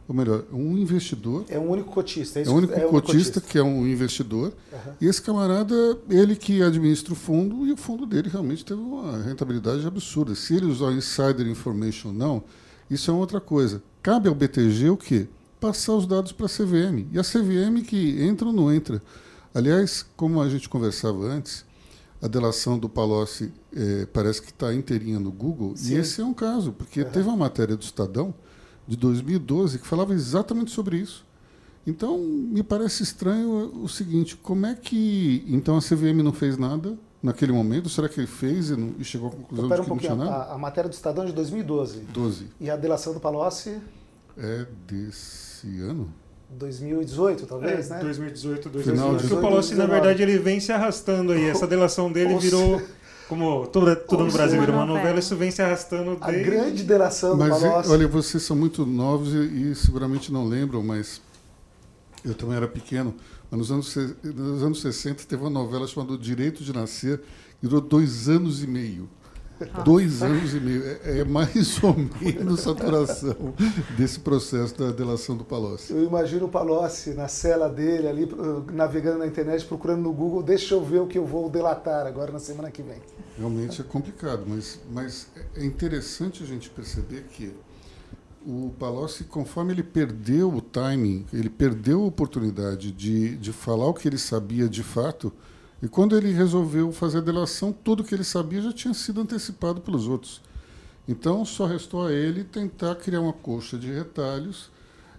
Ou 0.06 0.14
melhor, 0.14 0.44
um 0.50 0.78
investidor. 0.78 1.44
É 1.48 1.58
um 1.58 1.68
único 1.68 1.90
cotista. 1.92 2.40
É, 2.40 2.44
é 2.44 2.48
um 2.48 2.54
único 2.54 2.72
é 2.72 2.86
um 2.86 2.88
cotista, 2.88 3.12
cotista, 3.12 3.40
que 3.40 3.58
é 3.58 3.62
um 3.62 3.86
investidor. 3.86 4.54
Uhum. 4.72 4.92
E 5.00 5.06
esse 5.06 5.20
camarada, 5.20 5.74
ele 6.08 6.34
que 6.34 6.62
administra 6.62 7.12
o 7.12 7.16
fundo, 7.16 7.66
e 7.66 7.72
o 7.72 7.76
fundo 7.76 8.06
dele 8.06 8.30
realmente 8.30 8.64
teve 8.64 8.80
uma 8.80 9.22
rentabilidade 9.22 9.86
absurda. 9.86 10.34
Se 10.34 10.56
ele 10.56 10.66
usar 10.66 10.92
insider 10.92 11.46
information 11.46 12.08
ou 12.08 12.14
não, 12.14 12.44
isso 12.90 13.10
é 13.10 13.14
outra 13.14 13.40
coisa. 13.40 13.82
Cabe 14.02 14.28
ao 14.28 14.34
BTG 14.34 14.90
o 14.90 14.96
quê? 14.96 15.26
Passar 15.60 15.94
os 15.94 16.06
dados 16.06 16.32
para 16.32 16.46
a 16.46 16.48
CVM. 16.48 17.08
E 17.12 17.18
a 17.18 17.22
CVM 17.22 17.82
que 17.86 18.22
entra 18.22 18.46
ou 18.46 18.52
não 18.52 18.72
entra. 18.72 19.02
Aliás, 19.54 20.06
como 20.16 20.40
a 20.40 20.48
gente 20.48 20.68
conversava 20.68 21.24
antes, 21.24 21.64
a 22.22 22.28
delação 22.28 22.78
do 22.78 22.88
Palocci 22.88 23.52
é, 23.74 24.06
parece 24.06 24.42
que 24.42 24.50
está 24.50 24.74
inteirinha 24.74 25.18
no 25.18 25.30
Google, 25.30 25.76
Sim. 25.76 25.94
e 25.94 25.98
esse 25.98 26.20
é 26.20 26.24
um 26.24 26.34
caso, 26.34 26.72
porque 26.72 27.02
uhum. 27.02 27.10
teve 27.10 27.28
uma 27.28 27.36
matéria 27.36 27.76
do 27.76 27.82
Estadão 27.82 28.34
de 28.86 28.96
2012 28.96 29.78
que 29.78 29.86
falava 29.86 30.14
exatamente 30.14 30.70
sobre 30.70 30.98
isso. 30.98 31.24
Então, 31.86 32.18
me 32.18 32.62
parece 32.62 33.02
estranho 33.02 33.72
o 33.82 33.88
seguinte: 33.88 34.36
como 34.36 34.66
é 34.66 34.74
que 34.74 35.44
então 35.46 35.76
a 35.76 35.80
CVM 35.80 36.22
não 36.22 36.32
fez 36.32 36.58
nada 36.58 36.98
naquele 37.22 37.52
momento? 37.52 37.88
Será 37.88 38.08
que 38.08 38.20
ele 38.20 38.26
fez 38.26 38.70
e, 38.70 38.76
não, 38.76 38.94
e 38.98 39.04
chegou 39.04 39.28
à 39.28 39.32
conclusão 39.32 39.66
então, 39.66 39.76
de 39.78 39.84
que 39.84 39.90
um 39.90 39.94
não 39.94 40.00
tinha 40.00 40.14
nada? 40.14 40.30
A, 40.30 40.54
a, 40.54 40.58
matéria 40.58 40.88
do 40.88 40.92
Estadão 40.92 41.24
é 41.24 41.26
de 41.26 41.32
2012. 41.32 42.00
12. 42.12 42.46
E 42.60 42.70
a 42.70 42.76
delação 42.76 43.12
do 43.12 43.20
Palocci? 43.20 43.78
É 44.36 44.66
desse 44.86 45.80
ano? 45.80 46.12
2018, 46.50 47.46
talvez, 47.46 47.90
é, 47.90 47.94
né? 47.94 48.00
2018, 48.00 48.68
2018. 48.70 49.20
Porque 49.20 49.34
o 49.34 49.40
Palocci, 49.40 49.74
na 49.74 49.86
verdade, 49.86 50.22
ele 50.22 50.38
vem 50.38 50.60
se 50.60 50.72
arrastando 50.72 51.32
aí. 51.32 51.44
Essa 51.44 51.66
delação 51.66 52.10
dele 52.10 52.36
virou... 52.38 52.80
Como 53.28 53.66
tudo, 53.66 53.94
tudo 53.94 54.24
no 54.24 54.32
Brasil 54.32 54.58
virou 54.58 54.74
uma 54.74 54.86
novela, 54.86 55.18
isso 55.18 55.36
vem 55.36 55.50
se 55.50 55.60
arrastando 55.60 56.16
desde... 56.16 56.40
A 56.40 56.50
grande 56.50 56.82
delação 56.82 57.36
do 57.36 57.44
mas, 57.44 57.60
Palocci. 57.60 57.90
Olha, 57.90 58.08
vocês 58.08 58.42
são 58.42 58.56
muito 58.56 58.86
novos 58.86 59.34
e, 59.34 59.70
e, 59.70 59.74
seguramente 59.74 60.32
não 60.32 60.46
lembram, 60.46 60.82
mas 60.82 61.20
eu 62.24 62.34
também 62.34 62.56
era 62.56 62.68
pequeno. 62.68 63.14
Mas 63.50 63.58
nos 63.58 63.70
anos, 63.72 63.96
nos 64.22 64.62
anos 64.62 64.80
60 64.80 65.24
teve 65.24 65.42
uma 65.42 65.50
novela 65.50 65.86
chamada 65.86 66.16
Direito 66.18 66.62
de 66.62 66.72
Nascer, 66.72 67.20
que 67.60 67.66
durou 67.66 67.80
dois 67.80 68.28
anos 68.28 68.62
e 68.62 68.66
meio. 68.66 69.08
Dois 69.84 70.22
anos 70.22 70.54
e 70.54 70.60
meio. 70.60 70.84
É, 70.84 71.18
é, 71.18 71.24
mais 71.24 71.82
ou 71.82 71.96
menos 72.20 72.66
a 72.68 72.72
duração 72.72 73.54
desse 73.96 74.20
processo 74.20 74.78
da 74.78 74.90
delação 74.92 75.36
do 75.36 75.44
Palocci. 75.44 75.92
Eu 75.92 76.04
imagino 76.04 76.46
o 76.46 76.48
Palocci 76.48 77.10
na 77.10 77.26
cela 77.26 77.68
dele, 77.68 78.06
ali, 78.06 78.28
navegando 78.72 79.18
na 79.18 79.26
internet, 79.26 79.64
procurando 79.64 80.02
no 80.02 80.12
Google, 80.12 80.42
deixa 80.42 80.74
eu 80.74 80.84
ver 80.84 81.00
o 81.00 81.06
que 81.06 81.18
eu 81.18 81.26
vou 81.26 81.50
delatar 81.50 82.06
agora 82.06 82.30
na 82.30 82.38
semana 82.38 82.70
que 82.70 82.82
vem. 82.82 82.98
Realmente 83.36 83.80
é 83.80 83.84
complicado, 83.84 84.44
mas, 84.46 84.78
mas 84.92 85.26
é 85.56 85.64
interessante 85.64 86.42
a 86.42 86.46
gente 86.46 86.70
perceber 86.70 87.24
que 87.30 87.52
o 88.46 88.72
Palocci, 88.78 89.24
conforme 89.24 89.72
ele 89.72 89.82
perdeu 89.82 90.52
o 90.54 90.60
timing, 90.60 91.26
ele 91.32 91.50
perdeu 91.50 92.02
a 92.02 92.06
oportunidade 92.06 92.92
de, 92.92 93.36
de 93.36 93.52
falar 93.52 93.86
o 93.86 93.94
que 93.94 94.08
ele 94.08 94.18
sabia 94.18 94.68
de 94.68 94.82
fato, 94.82 95.32
e 95.82 95.88
quando 95.88 96.16
ele 96.16 96.32
resolveu 96.32 96.90
fazer 96.92 97.18
a 97.18 97.22
delação, 97.22 97.72
tudo 97.72 98.02
que 98.02 98.14
ele 98.14 98.24
sabia 98.24 98.62
já 98.62 98.72
tinha 98.72 98.94
sido 98.94 99.20
antecipado 99.20 99.80
pelos 99.80 100.08
outros. 100.08 100.42
Então, 101.06 101.44
só 101.44 101.66
restou 101.66 102.06
a 102.06 102.12
ele 102.12 102.44
tentar 102.44 102.94
criar 102.96 103.20
uma 103.20 103.32
coxa 103.32 103.78
de 103.78 103.90
retalhos 103.90 104.70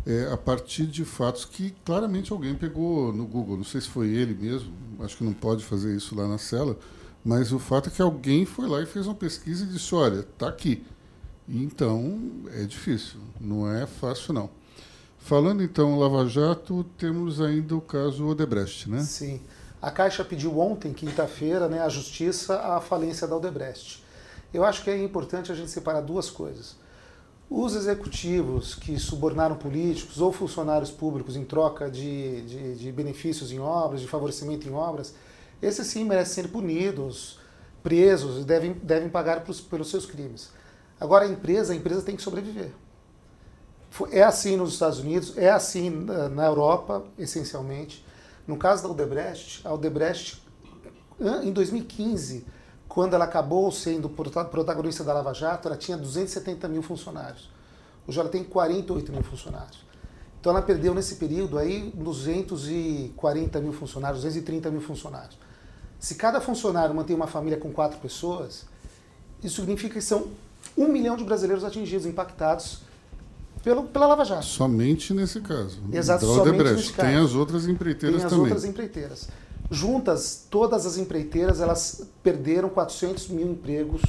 é, 0.05 0.31
a 0.31 0.38
partir 0.38 0.85
de 0.85 1.03
fatos 1.03 1.45
que 1.45 1.73
claramente 1.83 2.31
alguém 2.31 2.55
pegou 2.55 3.11
no 3.13 3.25
Google. 3.25 3.57
Não 3.57 3.63
sei 3.63 3.81
se 3.81 3.88
foi 3.88 4.09
ele 4.09 4.33
mesmo, 4.33 4.71
acho 4.99 5.17
que 5.17 5.23
não 5.23 5.33
pode 5.33 5.63
fazer 5.63 5.95
isso 5.95 6.15
lá 6.15 6.27
na 6.27 6.38
cela, 6.38 6.77
mas 7.23 7.51
o 7.51 7.59
fato 7.59 7.89
é 7.89 7.91
que 7.91 8.01
alguém 8.01 8.45
foi 8.45 8.67
lá 8.67 8.81
e 8.81 8.85
fez 8.85 9.07
uma 9.07 9.15
pesquisa 9.15 9.63
e 9.63 9.67
disse: 9.67 9.93
olha, 9.95 10.19
está 10.19 10.47
aqui. 10.47 10.83
Então 11.49 12.21
é 12.53 12.63
difícil, 12.63 13.19
não 13.41 13.71
é 13.71 13.87
fácil 13.87 14.33
não. 14.33 14.49
Falando 15.17 15.63
então 15.63 15.97
Lava 15.97 16.27
Jato, 16.27 16.85
temos 16.95 17.41
ainda 17.41 17.75
o 17.75 17.81
caso 17.81 18.27
Odebrecht, 18.27 18.87
né? 18.87 19.01
Sim. 19.01 19.41
A 19.81 19.89
Caixa 19.89 20.23
pediu 20.23 20.59
ontem, 20.59 20.93
quinta-feira, 20.93 21.67
né, 21.67 21.81
à 21.81 21.89
Justiça 21.89 22.59
a 22.59 22.79
falência 22.79 23.27
da 23.27 23.35
Odebrecht. 23.35 24.03
Eu 24.53 24.63
acho 24.63 24.83
que 24.83 24.89
é 24.89 25.03
importante 25.03 25.51
a 25.51 25.55
gente 25.55 25.71
separar 25.71 26.01
duas 26.01 26.29
coisas. 26.29 26.75
Os 27.49 27.75
executivos 27.75 28.75
que 28.75 28.99
subornaram 28.99 29.55
políticos 29.55 30.21
ou 30.21 30.31
funcionários 30.31 30.91
públicos 30.91 31.35
em 31.35 31.43
troca 31.43 31.89
de, 31.89 32.41
de, 32.43 32.75
de 32.75 32.91
benefícios 32.91 33.51
em 33.51 33.59
obras, 33.59 34.01
de 34.01 34.07
favorecimento 34.07 34.67
em 34.67 34.71
obras, 34.71 35.15
esses 35.61 35.87
sim 35.87 36.03
merecem 36.03 36.43
ser 36.43 36.49
punidos, 36.51 37.39
presos 37.81 38.41
e 38.41 38.45
devem, 38.45 38.73
devem 38.83 39.09
pagar 39.09 39.43
pelos 39.43 39.89
seus 39.89 40.05
crimes. 40.05 40.51
Agora, 40.99 41.25
a 41.25 41.27
empresa, 41.29 41.73
a 41.73 41.75
empresa 41.75 42.01
tem 42.01 42.15
que 42.15 42.21
sobreviver. 42.21 42.71
É 44.11 44.23
assim 44.23 44.55
nos 44.55 44.73
Estados 44.73 44.99
Unidos, 44.99 45.37
é 45.37 45.49
assim 45.49 45.89
na 45.89 46.45
Europa, 46.45 47.03
essencialmente. 47.17 48.05
No 48.45 48.57
caso 48.57 48.83
da 48.83 48.89
Odebrecht, 48.89 49.65
a 49.65 49.73
Odebrecht, 49.73 50.41
em 51.43 51.51
2015, 51.51 52.45
quando 52.87 53.13
ela 53.13 53.25
acabou 53.25 53.71
sendo 53.71 54.09
protagonista 54.09 55.03
da 55.03 55.13
Lava 55.13 55.33
Jato, 55.33 55.67
ela 55.67 55.77
tinha 55.77 55.97
270 55.97 56.67
mil 56.67 56.81
funcionários. 56.81 57.49
Hoje 58.07 58.19
ela 58.19 58.29
tem 58.29 58.43
48 58.43 59.11
mil 59.11 59.23
funcionários. 59.23 59.85
Então 60.39 60.51
ela 60.51 60.61
perdeu 60.61 60.93
nesse 60.93 61.15
período 61.15 61.57
aí 61.57 61.91
240 61.95 63.59
mil 63.59 63.73
funcionários, 63.73 64.21
230 64.23 64.71
mil 64.71 64.81
funcionários. 64.81 65.37
Se 65.99 66.15
cada 66.15 66.39
funcionário 66.39 66.95
mantém 66.95 67.15
uma 67.15 67.27
família 67.27 67.57
com 67.57 67.71
quatro 67.71 67.99
pessoas, 67.99 68.65
isso 69.43 69.61
significa 69.61 69.95
que 69.95 70.01
são 70.01 70.29
um 70.77 70.87
milhão 70.87 71.17
de 71.17 71.23
brasileiros 71.23 71.63
atingidos, 71.63 72.05
impactados 72.05 72.81
pelo, 73.63 73.83
pela 73.83 74.07
Lava 74.07 74.23
Jato. 74.23 74.45
Somente 74.45 75.13
nesse 75.13 75.41
caso. 75.41 75.79
Exato, 75.91 76.25
somente 76.25 76.63
nesse 76.63 76.93
caso. 76.93 77.09
Tem 77.09 77.17
as 77.17 77.35
outras 77.35 77.67
empreiteiras 77.67 78.17
Tem 78.17 78.25
as 78.25 78.31
também. 78.31 78.45
outras 78.45 78.65
empreiteiras. 78.65 79.27
Juntas, 79.69 80.47
todas 80.49 80.85
as 80.85 80.97
empreiteiras, 80.97 81.59
elas 81.59 82.07
perderam 82.23 82.69
400 82.69 83.27
mil 83.27 83.51
empregos 83.51 84.01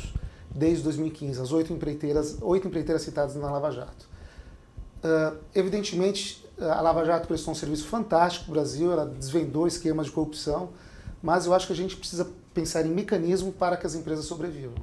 desde 0.55 0.85
2015. 0.85 1.41
As 1.41 1.53
oito 1.53 1.73
empreiteiras, 1.73 2.39
oito 2.41 2.67
empreiteiras 2.69 3.03
citadas 3.03 3.35
na 3.35 3.51
Lava 3.51 3.71
Jato. 3.71 4.09
Uh, 5.03 5.37
evidentemente, 5.55 6.47
a 6.59 6.81
Lava 6.81 7.05
Jato 7.05 7.27
prestou 7.27 7.53
um 7.53 7.55
serviço 7.55 7.87
fantástico 7.87 8.47
no 8.47 8.53
Brasil, 8.53 8.93
ela 8.93 9.07
desvendou 9.07 9.67
esquemas 9.67 10.07
de 10.07 10.13
corrupção, 10.13 10.71
mas 11.23 11.47
eu 11.47 11.55
acho 11.55 11.67
que 11.67 11.73
a 11.73 11.77
gente 11.77 11.97
precisa 11.97 12.29
pensar 12.55 12.87
em 12.87 12.91
mecanismo 12.91 13.53
para 13.53 13.77
que 13.77 13.87
as 13.87 13.95
empresas 13.95 14.27
sobrevivam 14.27 14.75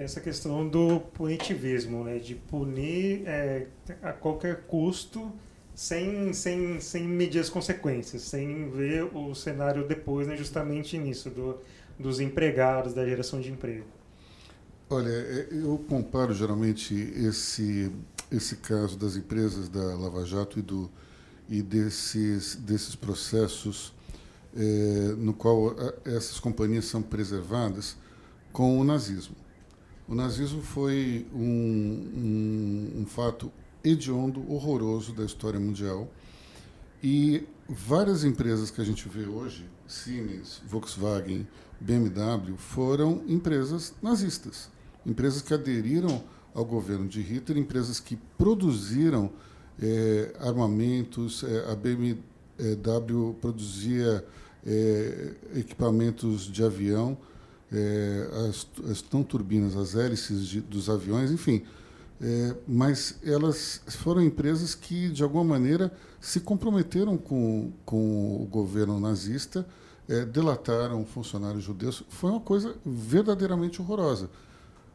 tem 0.00 0.06
essa 0.06 0.20
questão 0.20 0.66
do 0.66 0.98
punitivismo, 0.98 2.04
né? 2.04 2.18
de 2.18 2.34
punir 2.34 3.22
é, 3.26 3.66
a 4.02 4.14
qualquer 4.14 4.62
custo 4.62 5.30
sem, 5.74 6.32
sem, 6.32 6.80
sem 6.80 7.06
medir 7.06 7.38
as 7.38 7.50
consequências, 7.50 8.22
sem 8.22 8.70
ver 8.70 9.04
o 9.14 9.34
cenário 9.34 9.86
depois, 9.86 10.26
né, 10.26 10.38
justamente 10.38 10.96
nisso, 10.96 11.28
do, 11.28 11.58
dos 11.98 12.18
empregados, 12.18 12.94
da 12.94 13.04
geração 13.04 13.42
de 13.42 13.50
emprego. 13.50 13.84
Olha, 14.88 15.10
é, 15.10 15.48
eu 15.50 15.78
comparo 15.86 16.32
geralmente 16.32 16.94
esse, 16.94 17.92
esse 18.32 18.56
caso 18.56 18.96
das 18.96 19.16
empresas 19.16 19.68
da 19.68 19.84
Lava 19.96 20.24
Jato 20.24 20.58
e, 20.58 20.62
do, 20.62 20.90
e 21.46 21.60
desses, 21.60 22.56
desses 22.56 22.96
processos 22.96 23.92
é, 24.56 25.14
no 25.18 25.34
qual 25.34 25.76
essas 26.06 26.40
companhias 26.40 26.86
são 26.86 27.02
preservadas 27.02 27.98
com 28.50 28.78
o 28.78 28.82
nazismo. 28.82 29.36
O 30.10 30.14
nazismo 30.16 30.60
foi 30.60 31.24
um, 31.32 31.40
um, 31.40 33.02
um 33.02 33.06
fato 33.06 33.52
hediondo, 33.84 34.44
horroroso 34.52 35.12
da 35.12 35.24
história 35.24 35.60
mundial. 35.60 36.10
E 37.00 37.46
várias 37.68 38.24
empresas 38.24 38.72
que 38.72 38.80
a 38.80 38.84
gente 38.84 39.08
vê 39.08 39.24
hoje, 39.24 39.64
Siemens, 39.86 40.60
Volkswagen, 40.66 41.46
BMW, 41.80 42.56
foram 42.56 43.22
empresas 43.28 43.94
nazistas. 44.02 44.68
Empresas 45.06 45.42
que 45.42 45.54
aderiram 45.54 46.24
ao 46.52 46.64
governo 46.64 47.06
de 47.06 47.20
Hitler, 47.20 47.56
empresas 47.56 48.00
que 48.00 48.18
produziram 48.36 49.30
é, 49.80 50.34
armamentos, 50.40 51.44
é, 51.44 51.70
a 51.70 51.76
BMW 51.76 53.32
produzia 53.40 54.26
é, 54.66 55.34
equipamentos 55.54 56.50
de 56.50 56.64
avião, 56.64 57.16
as, 58.48 58.66
as 58.90 59.04
não 59.12 59.22
turbinas, 59.22 59.76
as 59.76 59.94
hélices 59.94 60.46
de, 60.46 60.60
dos 60.60 60.90
aviões, 60.90 61.30
enfim. 61.30 61.62
mas 62.66 63.18
elas 63.24 63.80
foram 63.86 64.22
empresas 64.22 64.74
que, 64.74 65.08
de 65.08 65.22
alguma 65.22 65.44
maneira, 65.44 65.92
se 66.20 66.40
comprometeram 66.40 67.16
com, 67.16 67.72
com 67.84 68.42
o 68.42 68.46
governo 68.46 68.98
nazista, 68.98 69.66
delataram 70.32 71.04
funcionários 71.04 71.62
judeus. 71.62 72.02
Foi 72.08 72.30
uma 72.30 72.40
coisa 72.40 72.74
verdadeiramente 72.84 73.80
horrorosa 73.80 74.28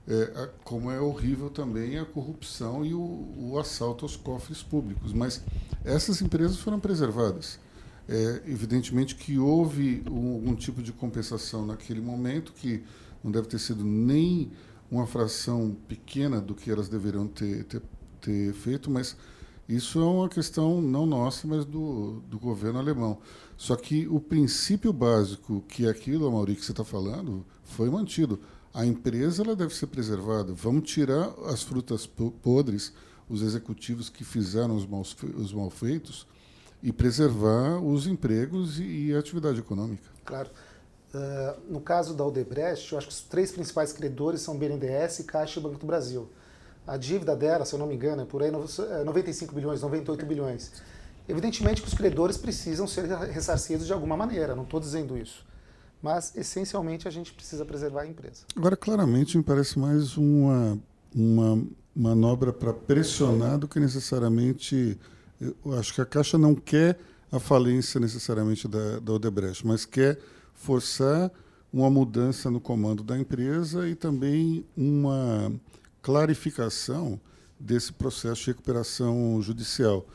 é, 0.07 0.49
como 0.63 0.91
é 0.91 0.99
horrível 0.99 1.49
também 1.49 1.97
a 1.97 2.05
corrupção 2.05 2.85
e 2.85 2.93
o, 2.93 2.99
o, 2.99 3.59
assalto 3.59 4.05
aos 4.05 4.15
cofres 4.15 4.61
públicos. 4.61 5.11
Mas 5.13 5.41
essas 5.83 6.21
empresas 6.21 6.57
foram 6.57 6.79
preservadas. 6.79 7.59
É, 8.07 8.43
evidentemente 8.45 9.15
que 9.15 9.39
houve 9.39 10.03
um, 10.09 10.33
algum 10.33 10.55
tipo 10.55 10.81
de 10.81 10.91
compensação 10.91 11.65
naquele 11.65 12.01
momento, 12.01 12.53
que 12.53 12.83
não 13.23 13.31
deve 13.31 13.47
ter 13.47 13.59
sido 13.59 13.83
nem 13.83 14.51
uma 14.91 15.07
fração 15.07 15.75
pequena 15.87 16.39
do 16.39 16.53
que 16.53 16.69
elas 16.69 16.87
deveriam 16.87 17.27
ter, 17.27 17.63
ter, 17.63 17.81
ter 18.21 18.53
feito, 18.53 18.91
mas 18.91 19.17
isso 19.67 19.99
é 19.99 20.05
uma 20.05 20.29
questão 20.29 20.79
não 20.79 21.07
nossa, 21.07 21.47
mas 21.47 21.65
do, 21.65 22.21
do 22.29 22.37
governo 22.37 22.77
alemão. 22.77 23.17
Só 23.57 23.75
que 23.75 24.07
o 24.07 24.19
princípio 24.19 24.93
básico, 24.93 25.63
que 25.67 25.87
é 25.87 25.89
aquilo, 25.89 26.31
Mauri, 26.31 26.55
que 26.55 26.63
você 26.63 26.71
está 26.71 26.83
falando, 26.83 27.43
foi 27.63 27.89
mantido 27.89 28.39
a 28.75 28.85
empresa 28.85 29.41
ela 29.41 29.55
deve 29.55 29.73
ser 29.73 29.87
preservada. 29.87 30.53
Vamos 30.53 30.91
tirar 30.91 31.33
as 31.45 31.63
frutas 31.63 32.05
podres, 32.05 32.91
os 33.29 33.41
executivos 33.41 34.09
que 34.09 34.25
fizeram 34.25 34.75
os, 34.75 34.85
os 35.37 35.53
malfeitos, 35.53 36.27
e 36.85 36.93
preservar 36.93 37.79
os 37.83 38.05
empregos 38.05 38.79
e, 38.79 39.11
a 39.15 39.19
atividade 39.19 39.59
econômica. 39.59 40.03
Claro. 40.23 40.49
Uh, 41.11 41.59
no 41.67 41.81
caso 41.81 42.13
da 42.13 42.23
Odebrecht, 42.23 42.91
eu 42.91 42.97
acho 42.99 43.07
que 43.07 43.13
os 43.13 43.21
três 43.21 43.51
principais 43.51 43.91
credores 43.91 44.41
são 44.41 44.55
BNDES, 44.55 45.23
Caixa 45.25 45.59
e 45.59 45.63
Banco 45.63 45.79
do 45.79 45.85
Brasil. 45.87 46.29
A 46.85 46.95
dívida 46.95 47.35
dela, 47.35 47.65
se 47.65 47.73
eu 47.73 47.79
não 47.79 47.87
me 47.87 47.95
engano, 47.95 48.21
é 48.21 48.25
por 48.25 48.43
aí 48.43 48.51
95 48.51 49.51
é 49.51 49.55
bilhões, 49.55 49.81
98 49.81 50.25
bilhões. 50.27 50.71
Evidentemente 51.27 51.81
que 51.81 51.87
os 51.87 51.95
credores 51.95 52.37
precisam 52.37 52.85
ser 52.85 53.05
ressarcidos 53.05 53.87
de 53.87 53.93
alguma 53.93 54.15
maneira, 54.15 54.55
não 54.55 54.63
estou 54.63 54.79
dizendo 54.79 55.17
isso 55.17 55.43
mas 56.05 56.35
essencialmente 56.35 57.07
a 57.07 57.11
gente 57.11 57.33
precisa 57.33 57.65
preservar 57.65 58.01
a 58.01 58.07
empresa. 58.07 58.43
Agora, 58.55 58.77
claramente, 58.77 59.35
me 59.39 59.43
parece 59.43 59.79
mais 59.79 60.15
uma, 60.15 60.77
uma 61.15 61.65
manobra 61.95 62.53
para 62.53 62.71
pressionar 62.71 63.57
do 63.57 63.67
que 63.67 63.79
necessariamente. 63.79 64.99
Eu 65.65 65.73
acho 65.77 65.93
que 65.93 66.01
a 66.01 66.05
Caixa 66.05 66.37
não 66.37 66.55
quer 66.55 66.97
a 67.31 67.39
falência 67.39 67.99
necessariamente 67.99 68.67
da, 68.67 68.99
da 68.99 69.13
Odebrecht, 69.13 69.65
mas 69.65 69.85
quer 69.85 70.19
forçar 70.53 71.31
uma 71.71 71.89
mudança 71.89 72.49
no 72.49 72.61
comando 72.61 73.03
da 73.03 73.17
empresa 73.17 73.87
e 73.87 73.95
também 73.95 74.65
uma 74.77 75.51
clarificação 76.01 77.19
desse 77.59 77.91
processo 77.91 78.41
de 78.41 78.47
recuperação 78.47 79.41
judicial. 79.41 80.05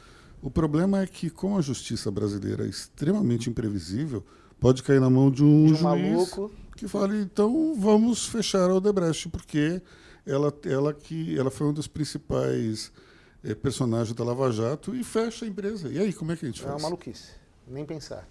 O 0.41 0.51
problema 0.51 1.03
é 1.03 1.07
que, 1.07 1.29
como 1.29 1.59
a 1.59 1.61
justiça 1.61 2.11
brasileira 2.11 2.67
extremamente 2.67 3.51
imprevisível, 3.51 4.25
pode 4.59 4.83
cair 4.83 5.01
na 5.01 5.11
mão 5.11 5.31
de 5.31 5.45
um, 5.45 5.67
de 5.67 5.73
um 5.73 5.77
juiz 5.77 5.83
maluco. 5.83 6.51
que 6.77 6.89
fale, 6.89 7.21
então 7.21 7.75
vamos 7.79 8.27
fechar 8.27 8.71
a 8.71 8.75
Odebrecht, 8.75 9.29
porque 9.29 9.83
ela, 10.25 10.53
ela, 10.65 10.95
que, 10.95 11.39
ela 11.39 11.51
foi 11.51 11.67
um 11.67 11.73
dos 11.73 11.87
principais 11.87 12.91
é, 13.43 13.55
personagens 13.55 14.15
da 14.15 14.25
Lava 14.25 14.51
Jato 14.53 14.95
e 14.95 15.03
fecha 15.03 15.45
a 15.45 15.49
empresa. 15.49 15.89
E 15.89 15.99
aí, 15.99 16.13
como 16.13 16.33
é 16.33 16.37
que 16.37 16.45
a 16.45 16.49
gente 16.49 16.61
faz? 16.61 16.73
É 16.73 16.77
uma 16.77 16.83
maluquice, 16.83 17.33
nem 17.67 17.85
pensar. 17.85 18.29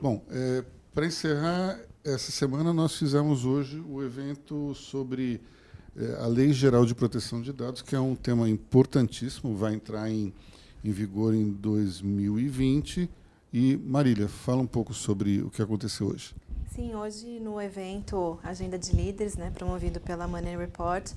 Bom, 0.00 0.22
é, 0.30 0.64
para 0.92 1.06
encerrar, 1.06 1.80
essa 2.04 2.30
semana 2.30 2.72
nós 2.72 2.96
fizemos 2.96 3.44
hoje 3.44 3.80
o 3.80 4.02
evento 4.02 4.74
sobre 4.74 5.40
é, 5.96 6.22
a 6.22 6.26
Lei 6.26 6.52
Geral 6.52 6.84
de 6.84 6.94
Proteção 6.94 7.40
de 7.40 7.52
Dados, 7.52 7.80
que 7.82 7.94
é 7.94 8.00
um 8.00 8.14
tema 8.14 8.48
importantíssimo, 8.48 9.56
vai 9.56 9.74
entrar 9.74 10.10
em, 10.10 10.32
em 10.84 10.90
vigor 10.90 11.34
em 11.34 11.50
2020 11.50 13.08
e 13.52 13.76
Marília, 13.76 14.28
fala 14.28 14.60
um 14.60 14.66
pouco 14.66 14.92
sobre 14.92 15.40
o 15.40 15.48
que 15.48 15.62
aconteceu 15.62 16.08
hoje. 16.08 16.34
Sim, 16.74 16.96
hoje 16.96 17.38
no 17.38 17.60
evento 17.60 18.36
Agenda 18.42 18.76
de 18.76 18.90
Líderes, 18.92 19.36
né, 19.36 19.52
promovido 19.54 20.00
pela 20.00 20.26
Money 20.26 20.56
Report, 20.56 21.12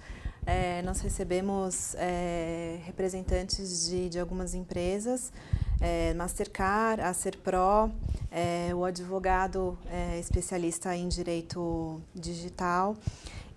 é, 0.47 0.81
nós 0.81 1.01
recebemos 1.01 1.93
é, 1.95 2.79
representantes 2.85 3.89
de, 3.89 4.07
de 4.07 4.17
algumas 4.17 4.53
empresas, 4.53 5.33
é, 5.81 6.13
Mastercard, 6.13 7.01
a 7.01 7.13
Serpro, 7.13 7.91
é, 8.31 8.73
o 8.73 8.85
advogado 8.85 9.77
é, 9.91 10.17
especialista 10.17 10.95
em 10.95 11.09
direito 11.09 12.01
digital 12.15 12.95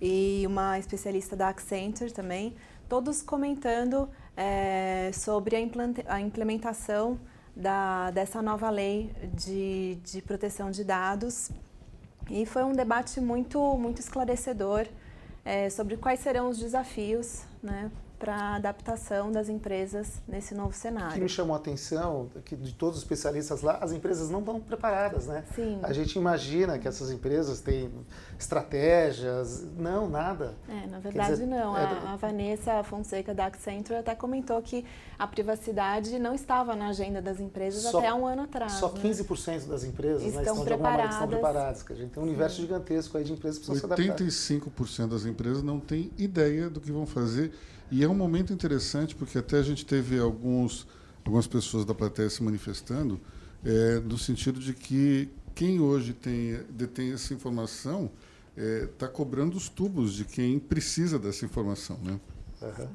e 0.00 0.42
uma 0.48 0.80
especialista 0.80 1.36
da 1.36 1.48
Accenture 1.50 2.10
também, 2.10 2.56
todos 2.88 3.22
comentando 3.22 4.08
é, 4.36 5.12
sobre 5.14 5.54
a 6.08 6.20
implementação 6.20 7.20
da, 7.54 8.10
dessa 8.10 8.42
nova 8.42 8.68
lei 8.68 9.12
de, 9.32 9.96
de 10.02 10.20
proteção 10.22 10.72
de 10.72 10.82
dados. 10.82 11.52
E 12.28 12.44
foi 12.44 12.64
um 12.64 12.72
debate 12.72 13.20
muito, 13.20 13.76
muito 13.76 14.00
esclarecedor 14.00 14.88
é, 15.44 15.70
sobre 15.70 15.96
quais 15.96 16.20
serão 16.20 16.48
os 16.48 16.58
desafios 16.58 17.42
né, 17.62 17.90
para 18.20 18.34
a 18.34 18.56
adaptação 18.56 19.32
das 19.32 19.48
empresas 19.48 20.20
nesse 20.28 20.54
novo 20.54 20.74
cenário. 20.74 21.12
O 21.12 21.14
que 21.14 21.20
me 21.20 21.28
chamou 21.28 21.56
a 21.56 21.58
atenção, 21.58 22.30
que 22.44 22.54
de 22.54 22.74
todos 22.74 22.98
os 22.98 23.02
especialistas 23.02 23.62
lá, 23.62 23.78
as 23.80 23.92
empresas 23.92 24.28
não 24.28 24.40
estão 24.40 24.60
preparadas, 24.60 25.26
né? 25.26 25.42
Sim. 25.54 25.80
A 25.82 25.90
gente 25.94 26.18
imagina 26.18 26.78
que 26.78 26.86
essas 26.86 27.10
empresas 27.10 27.62
têm 27.62 27.90
estratégias, 28.38 29.64
não, 29.74 30.06
nada. 30.06 30.54
É, 30.68 30.86
na 30.86 30.98
verdade 30.98 31.30
dizer, 31.30 31.46
não. 31.46 31.76
É... 31.76 31.82
A, 31.82 32.12
a, 32.12 32.16
Vanessa 32.16 32.82
Fonseca 32.84 33.32
da 33.32 33.46
Accenture 33.46 33.98
até 33.98 34.14
comentou 34.14 34.60
que 34.60 34.84
a 35.18 35.26
privacidade 35.26 36.18
não 36.18 36.34
estava 36.34 36.76
na 36.76 36.88
agenda 36.88 37.22
das 37.22 37.40
empresas 37.40 37.82
só, 37.82 38.00
até 38.00 38.12
um 38.12 38.26
ano 38.26 38.42
atrás. 38.42 38.72
Só 38.72 38.90
15% 38.90 39.46
né? 39.46 39.66
das 39.66 39.82
empresas 39.82 40.22
estão, 40.22 40.42
né, 40.42 40.50
estão 40.50 40.64
preparadas. 40.64 41.14
estão 41.14 41.28
preparadas. 41.28 41.82
Que 41.82 41.92
a 41.94 41.96
gente 41.96 42.10
tem 42.10 42.22
um 42.22 42.26
universo 42.26 42.56
Sim. 42.56 42.62
gigantesco 42.62 43.16
aí 43.16 43.24
de 43.24 43.32
empresas 43.32 43.58
que 43.58 43.64
precisam 43.64 43.88
85% 43.88 44.30
se 44.30 44.54
adaptar. 44.54 45.06
85% 45.06 45.08
das 45.08 45.24
empresas 45.24 45.62
não 45.62 45.80
têm 45.80 46.10
ideia 46.18 46.68
do 46.68 46.82
que 46.82 46.92
vão 46.92 47.06
fazer 47.06 47.50
e 47.90 48.04
é 48.04 48.08
um 48.10 48.14
momento 48.14 48.52
interessante, 48.52 49.14
porque 49.14 49.38
até 49.38 49.58
a 49.58 49.62
gente 49.62 49.84
teve 49.86 50.18
alguns, 50.18 50.86
algumas 51.24 51.46
pessoas 51.46 51.84
da 51.84 51.94
plateia 51.94 52.28
se 52.28 52.42
manifestando, 52.42 53.20
é, 53.64 54.00
no 54.00 54.18
sentido 54.18 54.60
de 54.60 54.74
que 54.74 55.28
quem 55.54 55.80
hoje 55.80 56.12
tem, 56.12 56.60
detém 56.70 57.12
essa 57.12 57.34
informação 57.34 58.10
está 58.56 59.06
é, 59.06 59.08
cobrando 59.08 59.56
os 59.56 59.68
tubos 59.68 60.14
de 60.14 60.24
quem 60.24 60.58
precisa 60.58 61.18
dessa 61.18 61.44
informação. 61.44 61.98
Né? 62.02 62.20
Uhum. 62.62 62.88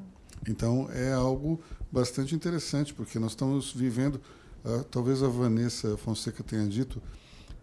Então, 0.48 0.88
é 0.92 1.12
algo 1.12 1.60
bastante 1.90 2.34
interessante, 2.34 2.94
porque 2.94 3.18
nós 3.18 3.32
estamos 3.32 3.72
vivendo, 3.72 4.20
uh, 4.64 4.84
talvez 4.84 5.22
a 5.22 5.28
Vanessa 5.28 5.96
Fonseca 5.96 6.42
tenha 6.42 6.66
dito, 6.66 7.02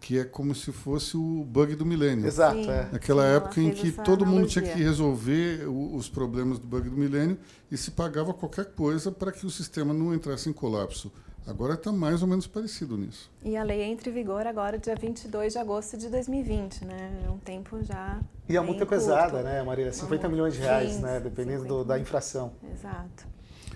que 0.04 0.18
é 0.18 0.24
como 0.24 0.54
se 0.54 0.70
fosse 0.70 1.16
o 1.16 1.46
bug 1.48 1.74
do 1.76 1.86
milênio. 1.86 2.26
Exato, 2.26 2.62
Sim. 2.62 2.70
é. 2.70 2.88
Naquela 2.92 3.22
Sim, 3.22 3.36
época 3.36 3.60
em 3.62 3.70
que 3.70 3.90
todo 3.90 4.26
mundo 4.26 4.46
tinha 4.46 4.62
que 4.62 4.78
resolver 4.78 5.66
o, 5.66 5.96
os 5.96 6.10
problemas 6.10 6.58
do 6.58 6.66
bug 6.66 6.90
do 6.90 6.96
milênio 6.96 7.38
e 7.70 7.76
se 7.78 7.90
pagava 7.90 8.34
qualquer 8.34 8.66
coisa 8.66 9.10
para 9.10 9.32
que 9.32 9.46
o 9.46 9.50
sistema 9.50 9.94
não 9.94 10.14
entrasse 10.14 10.46
em 10.46 10.52
colapso. 10.52 11.10
Agora 11.46 11.72
está 11.72 11.90
mais 11.90 12.20
ou 12.20 12.28
menos 12.28 12.46
parecido 12.46 12.98
nisso. 12.98 13.30
E 13.42 13.56
a 13.56 13.62
lei 13.62 13.82
entra 13.82 14.10
em 14.10 14.12
vigor 14.12 14.46
agora, 14.46 14.78
dia 14.78 14.94
22 14.94 15.54
de 15.54 15.58
agosto 15.58 15.96
de 15.96 16.10
2020, 16.10 16.84
né? 16.84 17.22
É 17.26 17.30
um 17.30 17.38
tempo 17.38 17.82
já. 17.82 18.20
E 18.46 18.58
a 18.58 18.62
multa 18.62 18.82
é 18.82 18.86
pesada, 18.86 19.42
né, 19.42 19.62
Maria? 19.62 19.90
50 19.90 20.20
Vamos. 20.20 20.36
milhões 20.36 20.52
de 20.52 20.60
reais, 20.60 20.92
Sim, 20.92 21.00
né? 21.00 21.18
Dependendo 21.18 21.64
do, 21.64 21.82
da 21.82 21.98
infração. 21.98 22.52
Exato. 22.74 23.26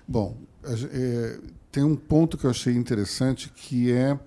Bom, 0.07 0.37
é, 0.63 1.39
tem 1.73 1.83
um 1.83 1.97
ponto 1.97 2.37
que 2.37 2.45
eu 2.45 2.51
achei 2.51 2.75
interessante 2.75 3.49
que 3.49 3.91
é 3.91 4.19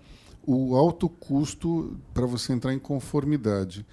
o 0.54 0.76
alto 0.76 1.08
custo 1.08 1.98
para 2.14 2.26
você 2.26 2.54
entrar 2.54 2.74
em 2.74 2.80
conformidade. 2.80 3.86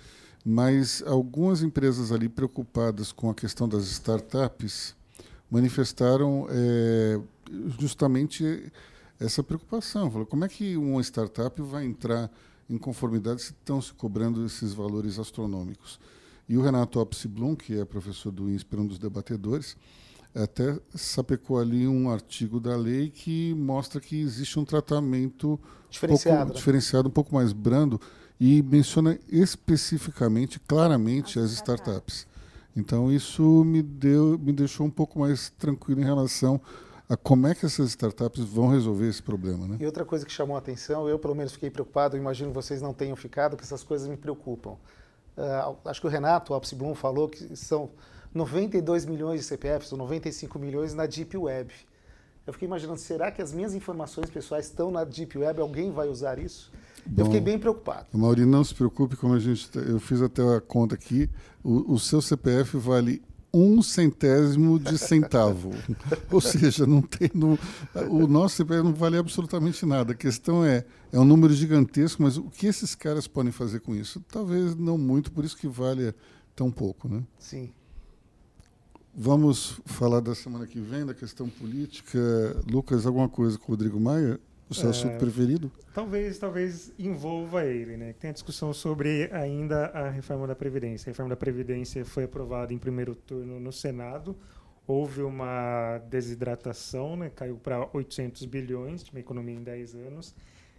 Mas 0.44 1.02
algumas 1.06 1.62
empresas 1.62 2.10
ali 2.10 2.28
preocupadas 2.28 3.12
com 3.12 3.28
a 3.28 3.34
questão 3.34 3.68
das 3.68 3.84
startups 3.84 4.94
manifestaram 5.50 6.46
é, 6.50 7.20
justamente 7.78 8.72
essa 9.20 9.42
preocupação. 9.42 10.10
Falou, 10.10 10.26
como 10.26 10.44
é 10.44 10.48
que 10.48 10.76
uma 10.76 11.00
startup 11.02 11.60
vai 11.62 11.84
entrar 11.84 12.30
em 12.68 12.78
conformidade 12.78 13.42
se 13.42 13.52
estão 13.52 13.80
se 13.80 13.92
cobrando 13.92 14.44
esses 14.44 14.72
valores 14.72 15.18
astronômicos? 15.18 15.98
E 16.48 16.56
o 16.56 16.62
Renato 16.62 16.98
Opsi-Blum, 16.98 17.54
que 17.54 17.78
é 17.78 17.84
professor 17.84 18.30
do 18.32 18.48
INSPER, 18.48 18.80
um 18.80 18.86
dos 18.86 18.98
debatedores, 18.98 19.76
até 20.42 20.78
sapecou 20.94 21.58
ali 21.58 21.86
um 21.86 22.10
artigo 22.10 22.60
da 22.60 22.76
lei 22.76 23.10
que 23.10 23.54
mostra 23.54 24.00
que 24.00 24.20
existe 24.20 24.58
um 24.58 24.64
tratamento 24.64 25.58
diferenciado, 25.90 26.36
pouco, 26.38 26.52
né? 26.52 26.56
diferenciado 26.56 27.08
um 27.08 27.12
pouco 27.12 27.34
mais 27.34 27.52
brando 27.52 28.00
e 28.40 28.62
menciona 28.62 29.18
especificamente, 29.28 30.60
claramente, 30.60 31.38
as 31.38 31.50
startups. 31.50 32.26
Então 32.76 33.10
isso 33.10 33.64
me 33.64 33.82
deu, 33.82 34.38
me 34.38 34.52
deixou 34.52 34.86
um 34.86 34.90
pouco 34.90 35.18
mais 35.18 35.50
tranquilo 35.50 36.00
em 36.00 36.04
relação 36.04 36.60
a 37.08 37.16
como 37.16 37.46
é 37.46 37.54
que 37.54 37.64
essas 37.66 37.88
startups 37.88 38.44
vão 38.44 38.68
resolver 38.68 39.08
esse 39.08 39.22
problema, 39.22 39.66
né? 39.66 39.78
E 39.80 39.86
outra 39.86 40.04
coisa 40.04 40.24
que 40.24 40.30
chamou 40.30 40.54
a 40.54 40.58
atenção, 40.58 41.08
eu 41.08 41.18
pelo 41.18 41.34
menos 41.34 41.52
fiquei 41.52 41.70
preocupado, 41.70 42.16
imagino 42.16 42.52
vocês 42.52 42.82
não 42.82 42.92
tenham 42.92 43.16
ficado, 43.16 43.56
que 43.56 43.64
essas 43.64 43.82
coisas 43.82 44.06
me 44.06 44.16
preocupam. 44.16 44.76
Uh, 45.38 45.76
acho 45.84 46.00
que 46.00 46.06
o 46.08 46.10
Renato 46.10 46.52
Alpes 46.52 46.72
Blum 46.72 46.96
falou 46.96 47.28
que 47.28 47.56
são 47.56 47.90
92 48.34 49.06
milhões 49.06 49.40
de 49.40 49.46
CPFs 49.46 49.92
ou 49.92 49.98
95 49.98 50.58
milhões 50.58 50.94
na 50.94 51.06
Deep 51.06 51.36
Web. 51.36 51.72
Eu 52.44 52.52
fiquei 52.52 52.66
imaginando, 52.66 52.98
será 52.98 53.30
que 53.30 53.40
as 53.40 53.52
minhas 53.52 53.72
informações 53.72 54.28
pessoais 54.28 54.66
estão 54.66 54.90
na 54.90 55.04
Deep 55.04 55.38
Web? 55.38 55.60
Alguém 55.60 55.92
vai 55.92 56.08
usar 56.08 56.40
isso? 56.40 56.72
Bom, 57.06 57.22
eu 57.22 57.26
fiquei 57.26 57.40
bem 57.40 57.56
preocupado. 57.56 58.06
Mauri, 58.12 58.44
não 58.44 58.64
se 58.64 58.74
preocupe, 58.74 59.14
como 59.16 59.34
a 59.34 59.38
gente, 59.38 59.70
tá, 59.70 59.78
eu 59.78 60.00
fiz 60.00 60.20
até 60.20 60.42
a 60.42 60.60
conta 60.60 60.96
aqui, 60.96 61.30
o, 61.62 61.94
o 61.94 61.98
seu 62.00 62.20
CPF 62.20 62.76
vale 62.76 63.22
um 63.52 63.82
centésimo 63.82 64.78
de 64.78 64.98
centavo. 64.98 65.70
Ou 66.30 66.40
seja, 66.40 66.86
não 66.86 67.00
tem 67.00 67.30
no, 67.34 67.58
o 68.08 68.26
nosso 68.26 68.56
CPF 68.56 68.82
não 68.82 68.94
vale 68.94 69.16
absolutamente 69.16 69.84
nada. 69.86 70.12
A 70.12 70.16
questão 70.16 70.64
é, 70.64 70.84
é 71.12 71.18
um 71.18 71.24
número 71.24 71.52
gigantesco, 71.54 72.22
mas 72.22 72.36
o 72.36 72.44
que 72.44 72.66
esses 72.66 72.94
caras 72.94 73.26
podem 73.26 73.52
fazer 73.52 73.80
com 73.80 73.94
isso? 73.94 74.20
Talvez 74.30 74.74
não 74.74 74.98
muito, 74.98 75.32
por 75.32 75.44
isso 75.44 75.56
que 75.56 75.66
vale 75.66 76.14
tão 76.54 76.70
pouco, 76.70 77.08
né? 77.08 77.22
Sim. 77.38 77.70
Vamos 79.14 79.80
falar 79.84 80.20
da 80.20 80.34
semana 80.34 80.66
que 80.66 80.80
vem, 80.80 81.04
da 81.04 81.14
questão 81.14 81.48
política. 81.48 82.18
Lucas, 82.70 83.04
alguma 83.04 83.28
coisa 83.28 83.58
com 83.58 83.64
o 83.64 83.74
Rodrigo 83.74 83.98
Maia? 83.98 84.38
O 84.70 84.74
seu 84.74 84.88
é, 84.88 84.90
assunto 84.90 85.16
preferido? 85.18 85.72
Talvez, 85.94 86.38
talvez 86.38 86.92
envolva 86.98 87.64
ele, 87.64 87.96
né? 87.96 88.12
Tem 88.12 88.30
a 88.30 88.32
discussão 88.32 88.72
sobre 88.74 89.30
ainda 89.32 89.86
a 89.86 90.10
reforma 90.10 90.46
da 90.46 90.54
Previdência. 90.54 91.08
A 91.08 91.10
reforma 91.10 91.30
da 91.30 91.36
Previdência 91.36 92.04
foi 92.04 92.24
aprovada 92.24 92.72
em 92.72 92.78
primeiro 92.78 93.14
turno 93.14 93.58
no 93.58 93.72
Senado. 93.72 94.36
Houve 94.86 95.22
uma 95.22 95.98
desidratação, 96.10 97.16
né? 97.16 97.30
Caiu 97.34 97.56
para 97.56 97.88
800 97.92 98.44
bilhões 98.44 99.02
de 99.02 99.10
uma 99.10 99.20
economia 99.20 99.54
em 99.54 99.62
10 99.62 99.94
anos. 99.94 100.34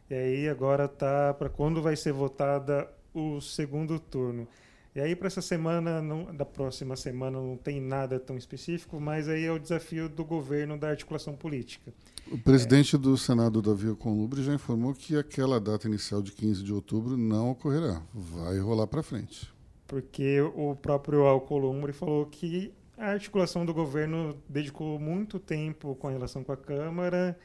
E 0.10 0.13
aí 0.13 0.49
agora 0.49 0.86
está 0.86 1.34
para 1.34 1.49
quando 1.49 1.82
vai 1.82 1.95
ser 1.95 2.12
votada 2.12 2.88
o 3.13 3.41
segundo 3.41 3.99
turno. 3.99 4.47
E 4.95 4.99
aí, 4.99 5.15
para 5.15 5.28
essa 5.28 5.41
semana, 5.41 6.02
não, 6.02 6.36
da 6.36 6.45
próxima 6.45 6.95
semana, 6.95 7.39
não 7.39 7.56
tem 7.56 7.80
nada 7.80 8.19
tão 8.19 8.36
específico, 8.36 8.99
mas 8.99 9.30
aí 9.30 9.45
é 9.45 9.52
o 9.52 9.60
desafio 9.60 10.10
do 10.10 10.25
governo 10.25 10.78
da 10.78 10.89
articulação 10.89 11.36
política. 11.36 11.93
O 12.32 12.38
presidente 12.38 12.95
é. 12.95 12.99
do 12.99 13.15
Senado, 13.15 13.62
Davi 13.62 13.88
Alcolumbre, 13.88 14.43
já 14.43 14.54
informou 14.54 14.93
que 14.93 15.15
aquela 15.15 15.60
data 15.60 15.88
inicial 15.88 16.21
de 16.21 16.32
15 16.32 16.63
de 16.63 16.73
outubro 16.73 17.15
não 17.15 17.52
ocorrerá. 17.52 18.02
Vai 18.13 18.58
rolar 18.60 18.88
para 18.88 19.04
frente. 19.04 19.52
Porque 19.88 20.41
o 20.41 20.75
próprio 20.75 21.25
Alcolumbre 21.25 21.93
falou 21.93 22.25
que 22.25 22.73
a 22.97 23.12
articulação 23.12 23.65
do 23.65 23.73
governo 23.73 24.36
dedicou 24.47 24.99
muito 24.99 25.39
tempo 25.39 25.95
com 25.95 26.10
relação 26.10 26.43
com 26.43 26.52
a 26.52 26.58
Câmara 26.58 27.38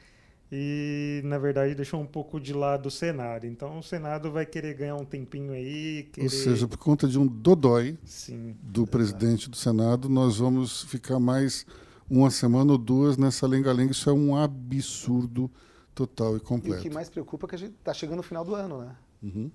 e, 0.51 1.21
na 1.23 1.37
verdade, 1.37 1.73
deixou 1.73 1.99
um 1.99 2.05
pouco 2.05 2.39
de 2.39 2.53
lado 2.53 2.87
o 2.87 2.91
Senado. 2.91 3.45
Então, 3.45 3.79
o 3.79 3.83
Senado 3.83 4.31
vai 4.31 4.45
querer 4.45 4.73
ganhar 4.75 4.95
um 4.95 5.05
tempinho 5.05 5.53
aí. 5.53 6.03
Querer... 6.11 6.25
Ou 6.25 6.29
seja, 6.29 6.67
por 6.67 6.77
conta 6.77 7.07
de 7.07 7.17
um 7.17 7.25
dodói 7.25 7.97
Sim, 8.05 8.55
do 8.61 8.85
presidente 8.85 9.49
do 9.49 9.55
Senado, 9.55 10.07
nós 10.07 10.37
vamos 10.37 10.83
ficar 10.83 11.19
mais 11.19 11.65
uma 12.09 12.29
semana 12.29 12.71
ou 12.71 12.77
duas 12.77 13.17
nessa 13.17 13.47
lenga-lenga. 13.47 13.91
Isso 13.91 14.09
é 14.09 14.13
um 14.13 14.35
absurdo 14.35 15.49
total 15.93 16.37
e 16.37 16.39
completo. 16.39 16.77
E 16.77 16.79
o 16.79 16.83
que 16.83 16.89
mais 16.89 17.09
preocupa 17.09 17.47
é 17.47 17.49
que 17.49 17.55
a 17.55 17.59
gente 17.59 17.73
está 17.73 17.93
chegando 17.93 18.17
no 18.17 18.23
final 18.23 18.45
do 18.45 18.53
ano, 18.53 18.79
né? 18.79 18.95
Uhum. 19.23 19.51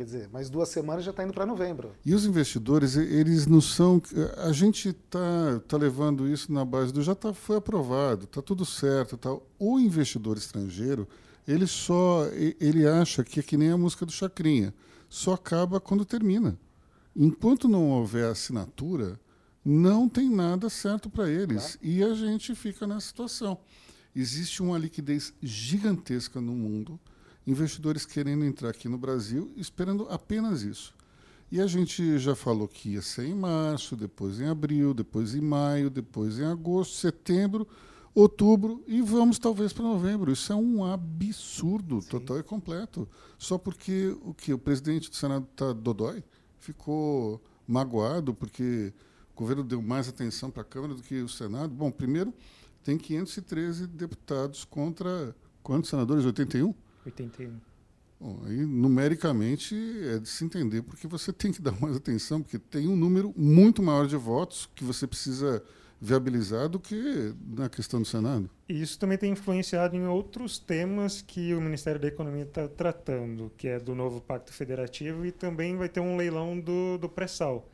Quer 0.00 0.04
dizer, 0.04 0.30
mais 0.30 0.48
duas 0.48 0.70
semanas 0.70 1.04
já 1.04 1.10
está 1.10 1.22
indo 1.22 1.34
para 1.34 1.44
novembro. 1.44 1.92
E 2.06 2.14
os 2.14 2.24
investidores, 2.24 2.96
eles 2.96 3.46
não 3.46 3.60
são. 3.60 4.00
A 4.38 4.50
gente 4.50 4.88
está 4.88 5.60
tá 5.68 5.76
levando 5.76 6.26
isso 6.26 6.50
na 6.50 6.64
base 6.64 6.90
do 6.90 7.02
já 7.02 7.14
tá, 7.14 7.34
foi 7.34 7.56
aprovado, 7.56 8.24
está 8.24 8.40
tudo 8.40 8.64
certo. 8.64 9.18
Tá. 9.18 9.28
O 9.58 9.78
investidor 9.78 10.38
estrangeiro, 10.38 11.06
ele 11.46 11.66
só. 11.66 12.24
Ele 12.58 12.86
acha 12.86 13.22
que 13.22 13.40
é 13.40 13.42
que 13.42 13.58
nem 13.58 13.72
a 13.72 13.76
música 13.76 14.06
do 14.06 14.12
Chacrinha, 14.12 14.72
só 15.06 15.34
acaba 15.34 15.78
quando 15.78 16.02
termina. 16.06 16.58
Enquanto 17.14 17.68
não 17.68 17.90
houver 17.90 18.24
assinatura, 18.24 19.20
não 19.62 20.08
tem 20.08 20.30
nada 20.30 20.70
certo 20.70 21.10
para 21.10 21.28
eles. 21.28 21.76
Claro. 21.76 21.78
E 21.82 22.02
a 22.02 22.14
gente 22.14 22.54
fica 22.54 22.86
nessa 22.86 23.08
situação. 23.08 23.58
Existe 24.16 24.62
uma 24.62 24.78
liquidez 24.78 25.34
gigantesca 25.42 26.40
no 26.40 26.54
mundo 26.54 26.98
investidores 27.50 28.06
querendo 28.06 28.44
entrar 28.44 28.70
aqui 28.70 28.88
no 28.88 28.98
Brasil 28.98 29.50
esperando 29.56 30.06
apenas 30.08 30.62
isso. 30.62 30.94
E 31.50 31.60
a 31.60 31.66
gente 31.66 32.16
já 32.18 32.36
falou 32.36 32.68
que 32.68 32.90
ia 32.90 33.02
ser 33.02 33.26
em 33.26 33.34
março, 33.34 33.96
depois 33.96 34.40
em 34.40 34.46
abril, 34.46 34.94
depois 34.94 35.34
em 35.34 35.40
maio, 35.40 35.90
depois 35.90 36.38
em 36.38 36.44
agosto, 36.44 36.94
setembro, 36.94 37.66
outubro 38.14 38.84
e 38.86 39.02
vamos 39.02 39.38
talvez 39.38 39.72
para 39.72 39.82
novembro. 39.82 40.30
Isso 40.30 40.52
é 40.52 40.56
um 40.56 40.84
absurdo 40.84 42.00
Sim. 42.00 42.08
total 42.08 42.38
e 42.38 42.42
completo. 42.44 43.08
Só 43.36 43.58
porque 43.58 44.16
o 44.22 44.32
que 44.32 44.52
o 44.52 44.58
presidente 44.58 45.10
do 45.10 45.16
Senado 45.16 45.46
está 45.50 45.72
dodói, 45.72 46.22
ficou 46.60 47.42
magoado 47.66 48.32
porque 48.32 48.92
o 49.34 49.38
governo 49.38 49.64
deu 49.64 49.82
mais 49.82 50.08
atenção 50.08 50.52
para 50.52 50.62
a 50.62 50.64
Câmara 50.64 50.94
do 50.94 51.02
que 51.02 51.20
o 51.20 51.28
Senado. 51.28 51.74
Bom, 51.74 51.90
primeiro 51.90 52.32
tem 52.84 52.96
513 52.96 53.88
deputados 53.88 54.64
contra 54.64 55.34
quantos 55.62 55.90
senadores? 55.90 56.24
81? 56.24 56.72
81. 57.10 57.52
Bom, 58.20 58.42
aí, 58.44 58.66
numericamente, 58.66 59.74
é 60.04 60.18
de 60.18 60.28
se 60.28 60.44
entender 60.44 60.82
porque 60.82 61.06
você 61.06 61.32
tem 61.32 61.50
que 61.52 61.62
dar 61.62 61.72
mais 61.80 61.96
atenção, 61.96 62.42
porque 62.42 62.58
tem 62.58 62.86
um 62.86 62.96
número 62.96 63.32
muito 63.36 63.82
maior 63.82 64.06
de 64.06 64.16
votos 64.16 64.68
que 64.74 64.84
você 64.84 65.06
precisa 65.06 65.62
viabilizar 66.00 66.68
do 66.68 66.80
que 66.80 67.34
na 67.46 67.68
questão 67.68 68.00
do 68.00 68.06
Senado. 68.06 68.48
E 68.68 68.80
isso 68.80 68.98
também 68.98 69.18
tem 69.18 69.32
influenciado 69.32 69.94
em 69.94 70.06
outros 70.06 70.58
temas 70.58 71.20
que 71.20 71.54
o 71.54 71.60
Ministério 71.60 72.00
da 72.00 72.08
Economia 72.08 72.44
está 72.44 72.66
tratando, 72.68 73.52
que 73.56 73.68
é 73.68 73.78
do 73.78 73.94
novo 73.94 74.20
Pacto 74.20 74.52
Federativo 74.52 75.26
e 75.26 75.32
também 75.32 75.76
vai 75.76 75.88
ter 75.88 76.00
um 76.00 76.16
leilão 76.16 76.58
do, 76.58 76.96
do 76.96 77.08
pré-sal, 77.08 77.70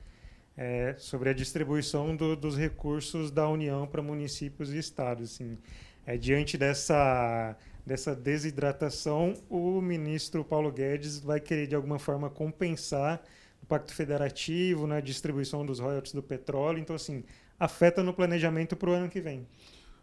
é, 0.57 0.96
sobre 0.99 1.29
a 1.29 1.33
distribuição 1.33 2.16
do, 2.16 2.35
dos 2.35 2.57
recursos 2.57 3.31
da 3.31 3.49
União 3.49 3.87
para 3.87 4.03
municípios 4.03 4.72
e 4.72 4.79
estados. 4.79 5.35
Assim. 5.35 5.57
É, 6.05 6.16
diante 6.16 6.57
dessa 6.57 7.57
dessa 7.87 8.16
desidratação, 8.16 9.35
o 9.49 9.81
ministro 9.81 10.44
Paulo 10.44 10.72
Guedes 10.72 11.20
vai 11.20 11.38
querer, 11.38 11.68
de 11.68 11.77
alguma 11.77 12.01
forma, 12.01 12.29
compensar 12.29 13.22
o 13.62 13.66
Pacto 13.66 13.94
Federativo 13.94 14.88
na 14.88 15.01
distribuição 15.01 15.64
dos 15.64 15.79
royalties 15.79 16.12
do 16.12 16.22
petróleo. 16.22 16.81
Então, 16.81 16.96
assim, 16.96 17.22
afeta 17.59 18.03
no 18.03 18.12
planejamento 18.12 18.75
para 18.75 18.90
o 18.90 18.92
ano 18.92 19.09
que 19.09 19.20
vem. 19.20 19.46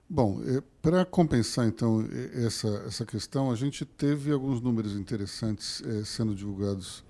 Bom, 0.09 0.41
é, 0.45 0.61
para 0.81 1.03
compensar, 1.03 1.67
então, 1.67 2.07
essa, 2.45 2.67
essa 2.87 3.05
questão, 3.05 3.51
a 3.51 3.55
gente 3.55 3.83
teve 3.83 4.31
alguns 4.31 4.61
números 4.61 4.93
interessantes 4.95 5.83
é, 5.85 6.05
sendo 6.05 6.33
divulgados 6.33 7.03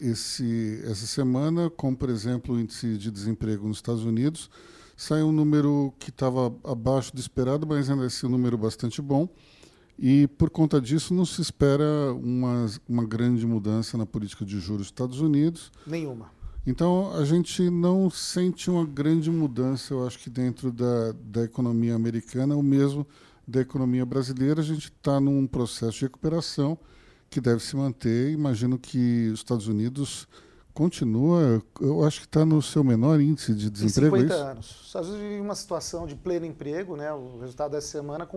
esse, 0.00 0.82
essa 0.84 1.06
semana, 1.06 1.70
como, 1.70 1.96
por 1.96 2.10
exemplo, 2.10 2.56
o 2.56 2.60
índice 2.60 2.98
de 2.98 3.08
desemprego 3.08 3.68
nos 3.68 3.76
Estados 3.76 4.04
Unidos. 4.04 4.50
Saiu 4.96 5.28
um 5.28 5.32
número 5.32 5.94
que 5.98 6.10
estava 6.10 6.52
abaixo 6.64 7.14
do 7.14 7.20
esperado, 7.20 7.66
mas 7.66 7.88
ainda 7.88 8.06
assim 8.06 8.26
um 8.26 8.30
número 8.30 8.58
bastante 8.58 9.00
bom. 9.00 9.28
E, 9.98 10.26
por 10.26 10.50
conta 10.50 10.80
disso, 10.80 11.14
não 11.14 11.24
se 11.24 11.40
espera 11.40 12.12
uma, 12.14 12.66
uma 12.88 13.04
grande 13.04 13.46
mudança 13.46 13.96
na 13.96 14.06
política 14.06 14.44
de 14.44 14.58
juros 14.58 14.78
dos 14.78 14.86
Estados 14.86 15.20
Unidos. 15.20 15.70
Nenhuma. 15.86 16.30
Então, 16.66 17.12
a 17.16 17.24
gente 17.24 17.68
não 17.70 18.08
sente 18.08 18.70
uma 18.70 18.84
grande 18.84 19.30
mudança, 19.30 19.94
eu 19.94 20.06
acho 20.06 20.18
que 20.18 20.30
dentro 20.30 20.72
da, 20.72 21.12
da 21.24 21.44
economia 21.44 21.94
americana, 21.94 22.54
ou 22.54 22.62
mesmo 22.62 23.06
da 23.46 23.60
economia 23.60 24.04
brasileira. 24.06 24.60
A 24.60 24.64
gente 24.64 24.86
está 24.86 25.20
num 25.20 25.46
processo 25.46 25.98
de 25.98 26.04
recuperação 26.04 26.78
que 27.28 27.40
deve 27.40 27.62
se 27.62 27.76
manter. 27.76 28.30
Imagino 28.30 28.78
que 28.78 29.28
os 29.32 29.40
Estados 29.40 29.66
Unidos 29.66 30.28
continua, 30.72 31.62
eu 31.80 32.04
acho 32.04 32.20
que 32.20 32.26
está 32.26 32.44
no 32.44 32.60
seu 32.62 32.82
menor 32.82 33.20
índice 33.20 33.54
de 33.54 33.70
desemprego. 33.70 34.16
Em 34.16 34.20
50 34.20 34.34
é 34.34 34.36
isso? 34.36 34.46
anos. 34.46 34.80
Os 34.80 34.86
Estados 34.86 35.08
Unidos 35.10 35.28
vive 35.28 35.40
uma 35.40 35.54
situação 35.54 36.06
de 36.06 36.16
pleno 36.16 36.46
emprego, 36.46 36.96
né? 36.96 37.12
O 37.12 37.38
resultado 37.40 37.72
dessa 37.72 37.88
semana 37.88 38.28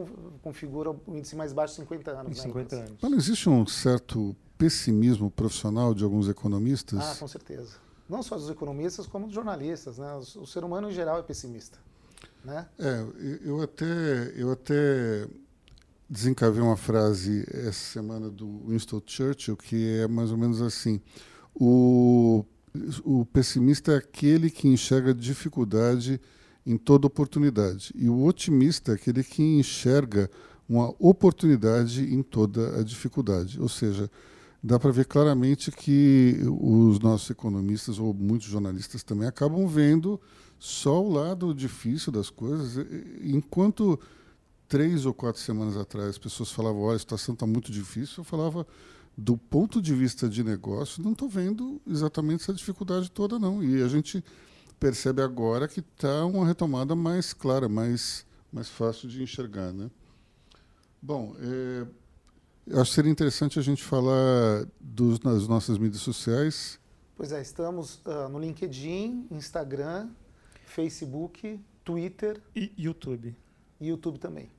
configura 0.41 0.91
o 0.91 0.99
índice 1.07 1.35
mais 1.35 1.53
baixo 1.53 1.73
de 1.75 1.81
50 1.81 2.11
anos. 2.11 2.37
Em 2.37 2.41
50 2.41 2.75
né, 2.75 2.81
anos. 2.83 2.97
Mas 3.01 3.11
não 3.11 3.17
existe 3.17 3.49
um 3.49 3.65
certo 3.65 4.35
pessimismo 4.57 5.29
profissional 5.31 5.93
de 5.93 6.03
alguns 6.03 6.29
economistas? 6.29 6.99
Ah, 6.99 7.15
com 7.19 7.27
certeza. 7.27 7.77
Não 8.07 8.21
só 8.21 8.35
dos 8.35 8.49
economistas, 8.49 9.07
como 9.07 9.25
dos 9.25 9.35
jornalistas. 9.35 9.97
Né? 9.97 10.13
O, 10.13 10.41
o 10.41 10.47
ser 10.47 10.63
humano, 10.63 10.89
em 10.89 10.93
geral, 10.93 11.19
é 11.19 11.23
pessimista. 11.23 11.77
Né? 12.43 12.67
É, 12.77 13.05
eu 13.43 13.61
até, 13.61 14.33
eu 14.35 14.51
até 14.51 15.27
desencavei 16.09 16.61
uma 16.61 16.77
frase 16.77 17.45
essa 17.51 17.93
semana 17.93 18.29
do 18.29 18.67
Winston 18.67 19.01
Churchill 19.05 19.57
que 19.57 19.99
é 19.99 20.07
mais 20.07 20.31
ou 20.31 20.37
menos 20.37 20.61
assim: 20.61 21.01
o, 21.55 22.45
o 23.03 23.25
pessimista 23.25 23.93
é 23.93 23.97
aquele 23.97 24.49
que 24.49 24.67
enxerga 24.67 25.13
dificuldade 25.13 26.19
em 26.65 26.77
toda 26.77 27.07
oportunidade, 27.07 27.91
e 27.95 28.09
o 28.09 28.25
otimista 28.25 28.91
é 28.91 28.95
aquele 28.95 29.23
que 29.23 29.41
enxerga 29.41 30.29
uma 30.67 30.93
oportunidade 30.99 32.03
em 32.13 32.23
toda 32.23 32.79
a 32.79 32.83
dificuldade. 32.83 33.61
Ou 33.61 33.69
seja, 33.69 34.09
dá 34.63 34.79
para 34.79 34.91
ver 34.91 35.05
claramente 35.05 35.71
que 35.71 36.39
os 36.59 36.99
nossos 36.99 37.29
economistas, 37.29 37.99
ou 37.99 38.13
muitos 38.13 38.47
jornalistas 38.47 39.03
também, 39.03 39.27
acabam 39.27 39.67
vendo 39.67 40.19
só 40.57 41.03
o 41.03 41.11
lado 41.11 41.53
difícil 41.53 42.11
das 42.11 42.31
coisas, 42.31 42.83
enquanto 43.21 43.99
três 44.67 45.05
ou 45.05 45.13
quatro 45.13 45.39
semanas 45.39 45.77
atrás 45.77 46.09
as 46.09 46.17
pessoas 46.17 46.51
falavam, 46.51 46.81
olha, 46.81 46.95
a 46.95 46.99
situação 46.99 47.33
está 47.33 47.45
muito 47.45 47.71
difícil, 47.71 48.15
eu 48.19 48.23
falava, 48.23 48.65
do 49.17 49.37
ponto 49.37 49.81
de 49.81 49.93
vista 49.93 50.27
de 50.27 50.43
negócio, 50.43 51.01
não 51.01 51.13
estou 51.13 51.29
vendo 51.29 51.81
exatamente 51.87 52.43
essa 52.43 52.53
dificuldade 52.53 53.09
toda, 53.09 53.39
não. 53.39 53.63
E 53.63 53.81
a 53.81 53.87
gente 53.87 54.23
percebe 54.79 55.21
agora 55.21 55.67
que 55.67 55.79
está 55.79 56.25
uma 56.25 56.45
retomada 56.45 56.95
mais 56.95 57.33
clara, 57.33 57.69
mais, 57.69 58.25
mais 58.51 58.67
fácil 58.67 59.07
de 59.07 59.23
enxergar. 59.23 59.71
Né? 59.71 59.89
Bom, 61.01 61.35
é, 61.39 61.87
eu 62.67 62.81
acho 62.81 62.91
que 62.91 62.95
seria 62.95 63.11
interessante 63.11 63.57
a 63.57 63.61
gente 63.61 63.83
falar 63.83 64.67
dos, 64.79 65.19
nas 65.21 65.47
nossas 65.47 65.77
mídias 65.77 66.01
sociais. 66.01 66.79
Pois 67.15 67.31
é, 67.31 67.41
estamos 67.41 68.01
uh, 68.05 68.27
no 68.29 68.37
LinkedIn, 68.37 69.27
Instagram, 69.31 70.09
Facebook, 70.65 71.57
Twitter. 71.85 72.41
E 72.53 72.73
YouTube. 72.77 73.33
E 73.79 73.87
YouTube 73.87 74.19
também. 74.19 74.49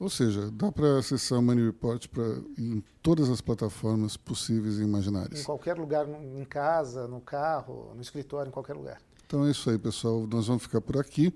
Ou 0.00 0.08
seja, 0.08 0.50
dá 0.50 0.70
para 0.70 0.98
acessar 0.98 1.38
o 1.38 1.42
Money 1.42 1.66
Report 1.66 2.06
pra, 2.08 2.24
em 2.56 2.82
todas 3.02 3.28
as 3.28 3.40
plataformas 3.40 4.16
possíveis 4.16 4.78
e 4.78 4.82
imaginárias. 4.82 5.40
Em 5.40 5.44
qualquer 5.44 5.76
lugar, 5.76 6.06
em 6.08 6.44
casa, 6.44 7.08
no 7.08 7.20
carro, 7.20 7.92
no 7.94 8.00
escritório, 8.00 8.48
em 8.48 8.52
qualquer 8.52 8.74
lugar. 8.74 9.00
Então 9.26 9.44
é 9.44 9.50
isso 9.50 9.68
aí, 9.68 9.78
pessoal. 9.78 10.26
Nós 10.26 10.46
vamos 10.46 10.62
ficar 10.62 10.80
por 10.80 10.96
aqui. 10.96 11.34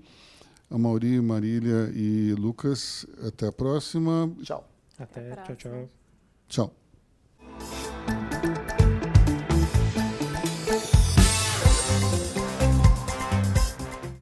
A 0.69 0.77
Mauri, 0.77 1.21
Marília 1.21 1.91
e 1.93 2.33
Lucas, 2.33 3.05
até 3.27 3.47
a 3.47 3.51
próxima. 3.51 4.33
Tchau. 4.41 4.67
Até, 4.97 5.33
Até 5.33 5.55
tchau, 5.55 5.55
tchau. 5.55 5.89
Tchau. 6.47 6.82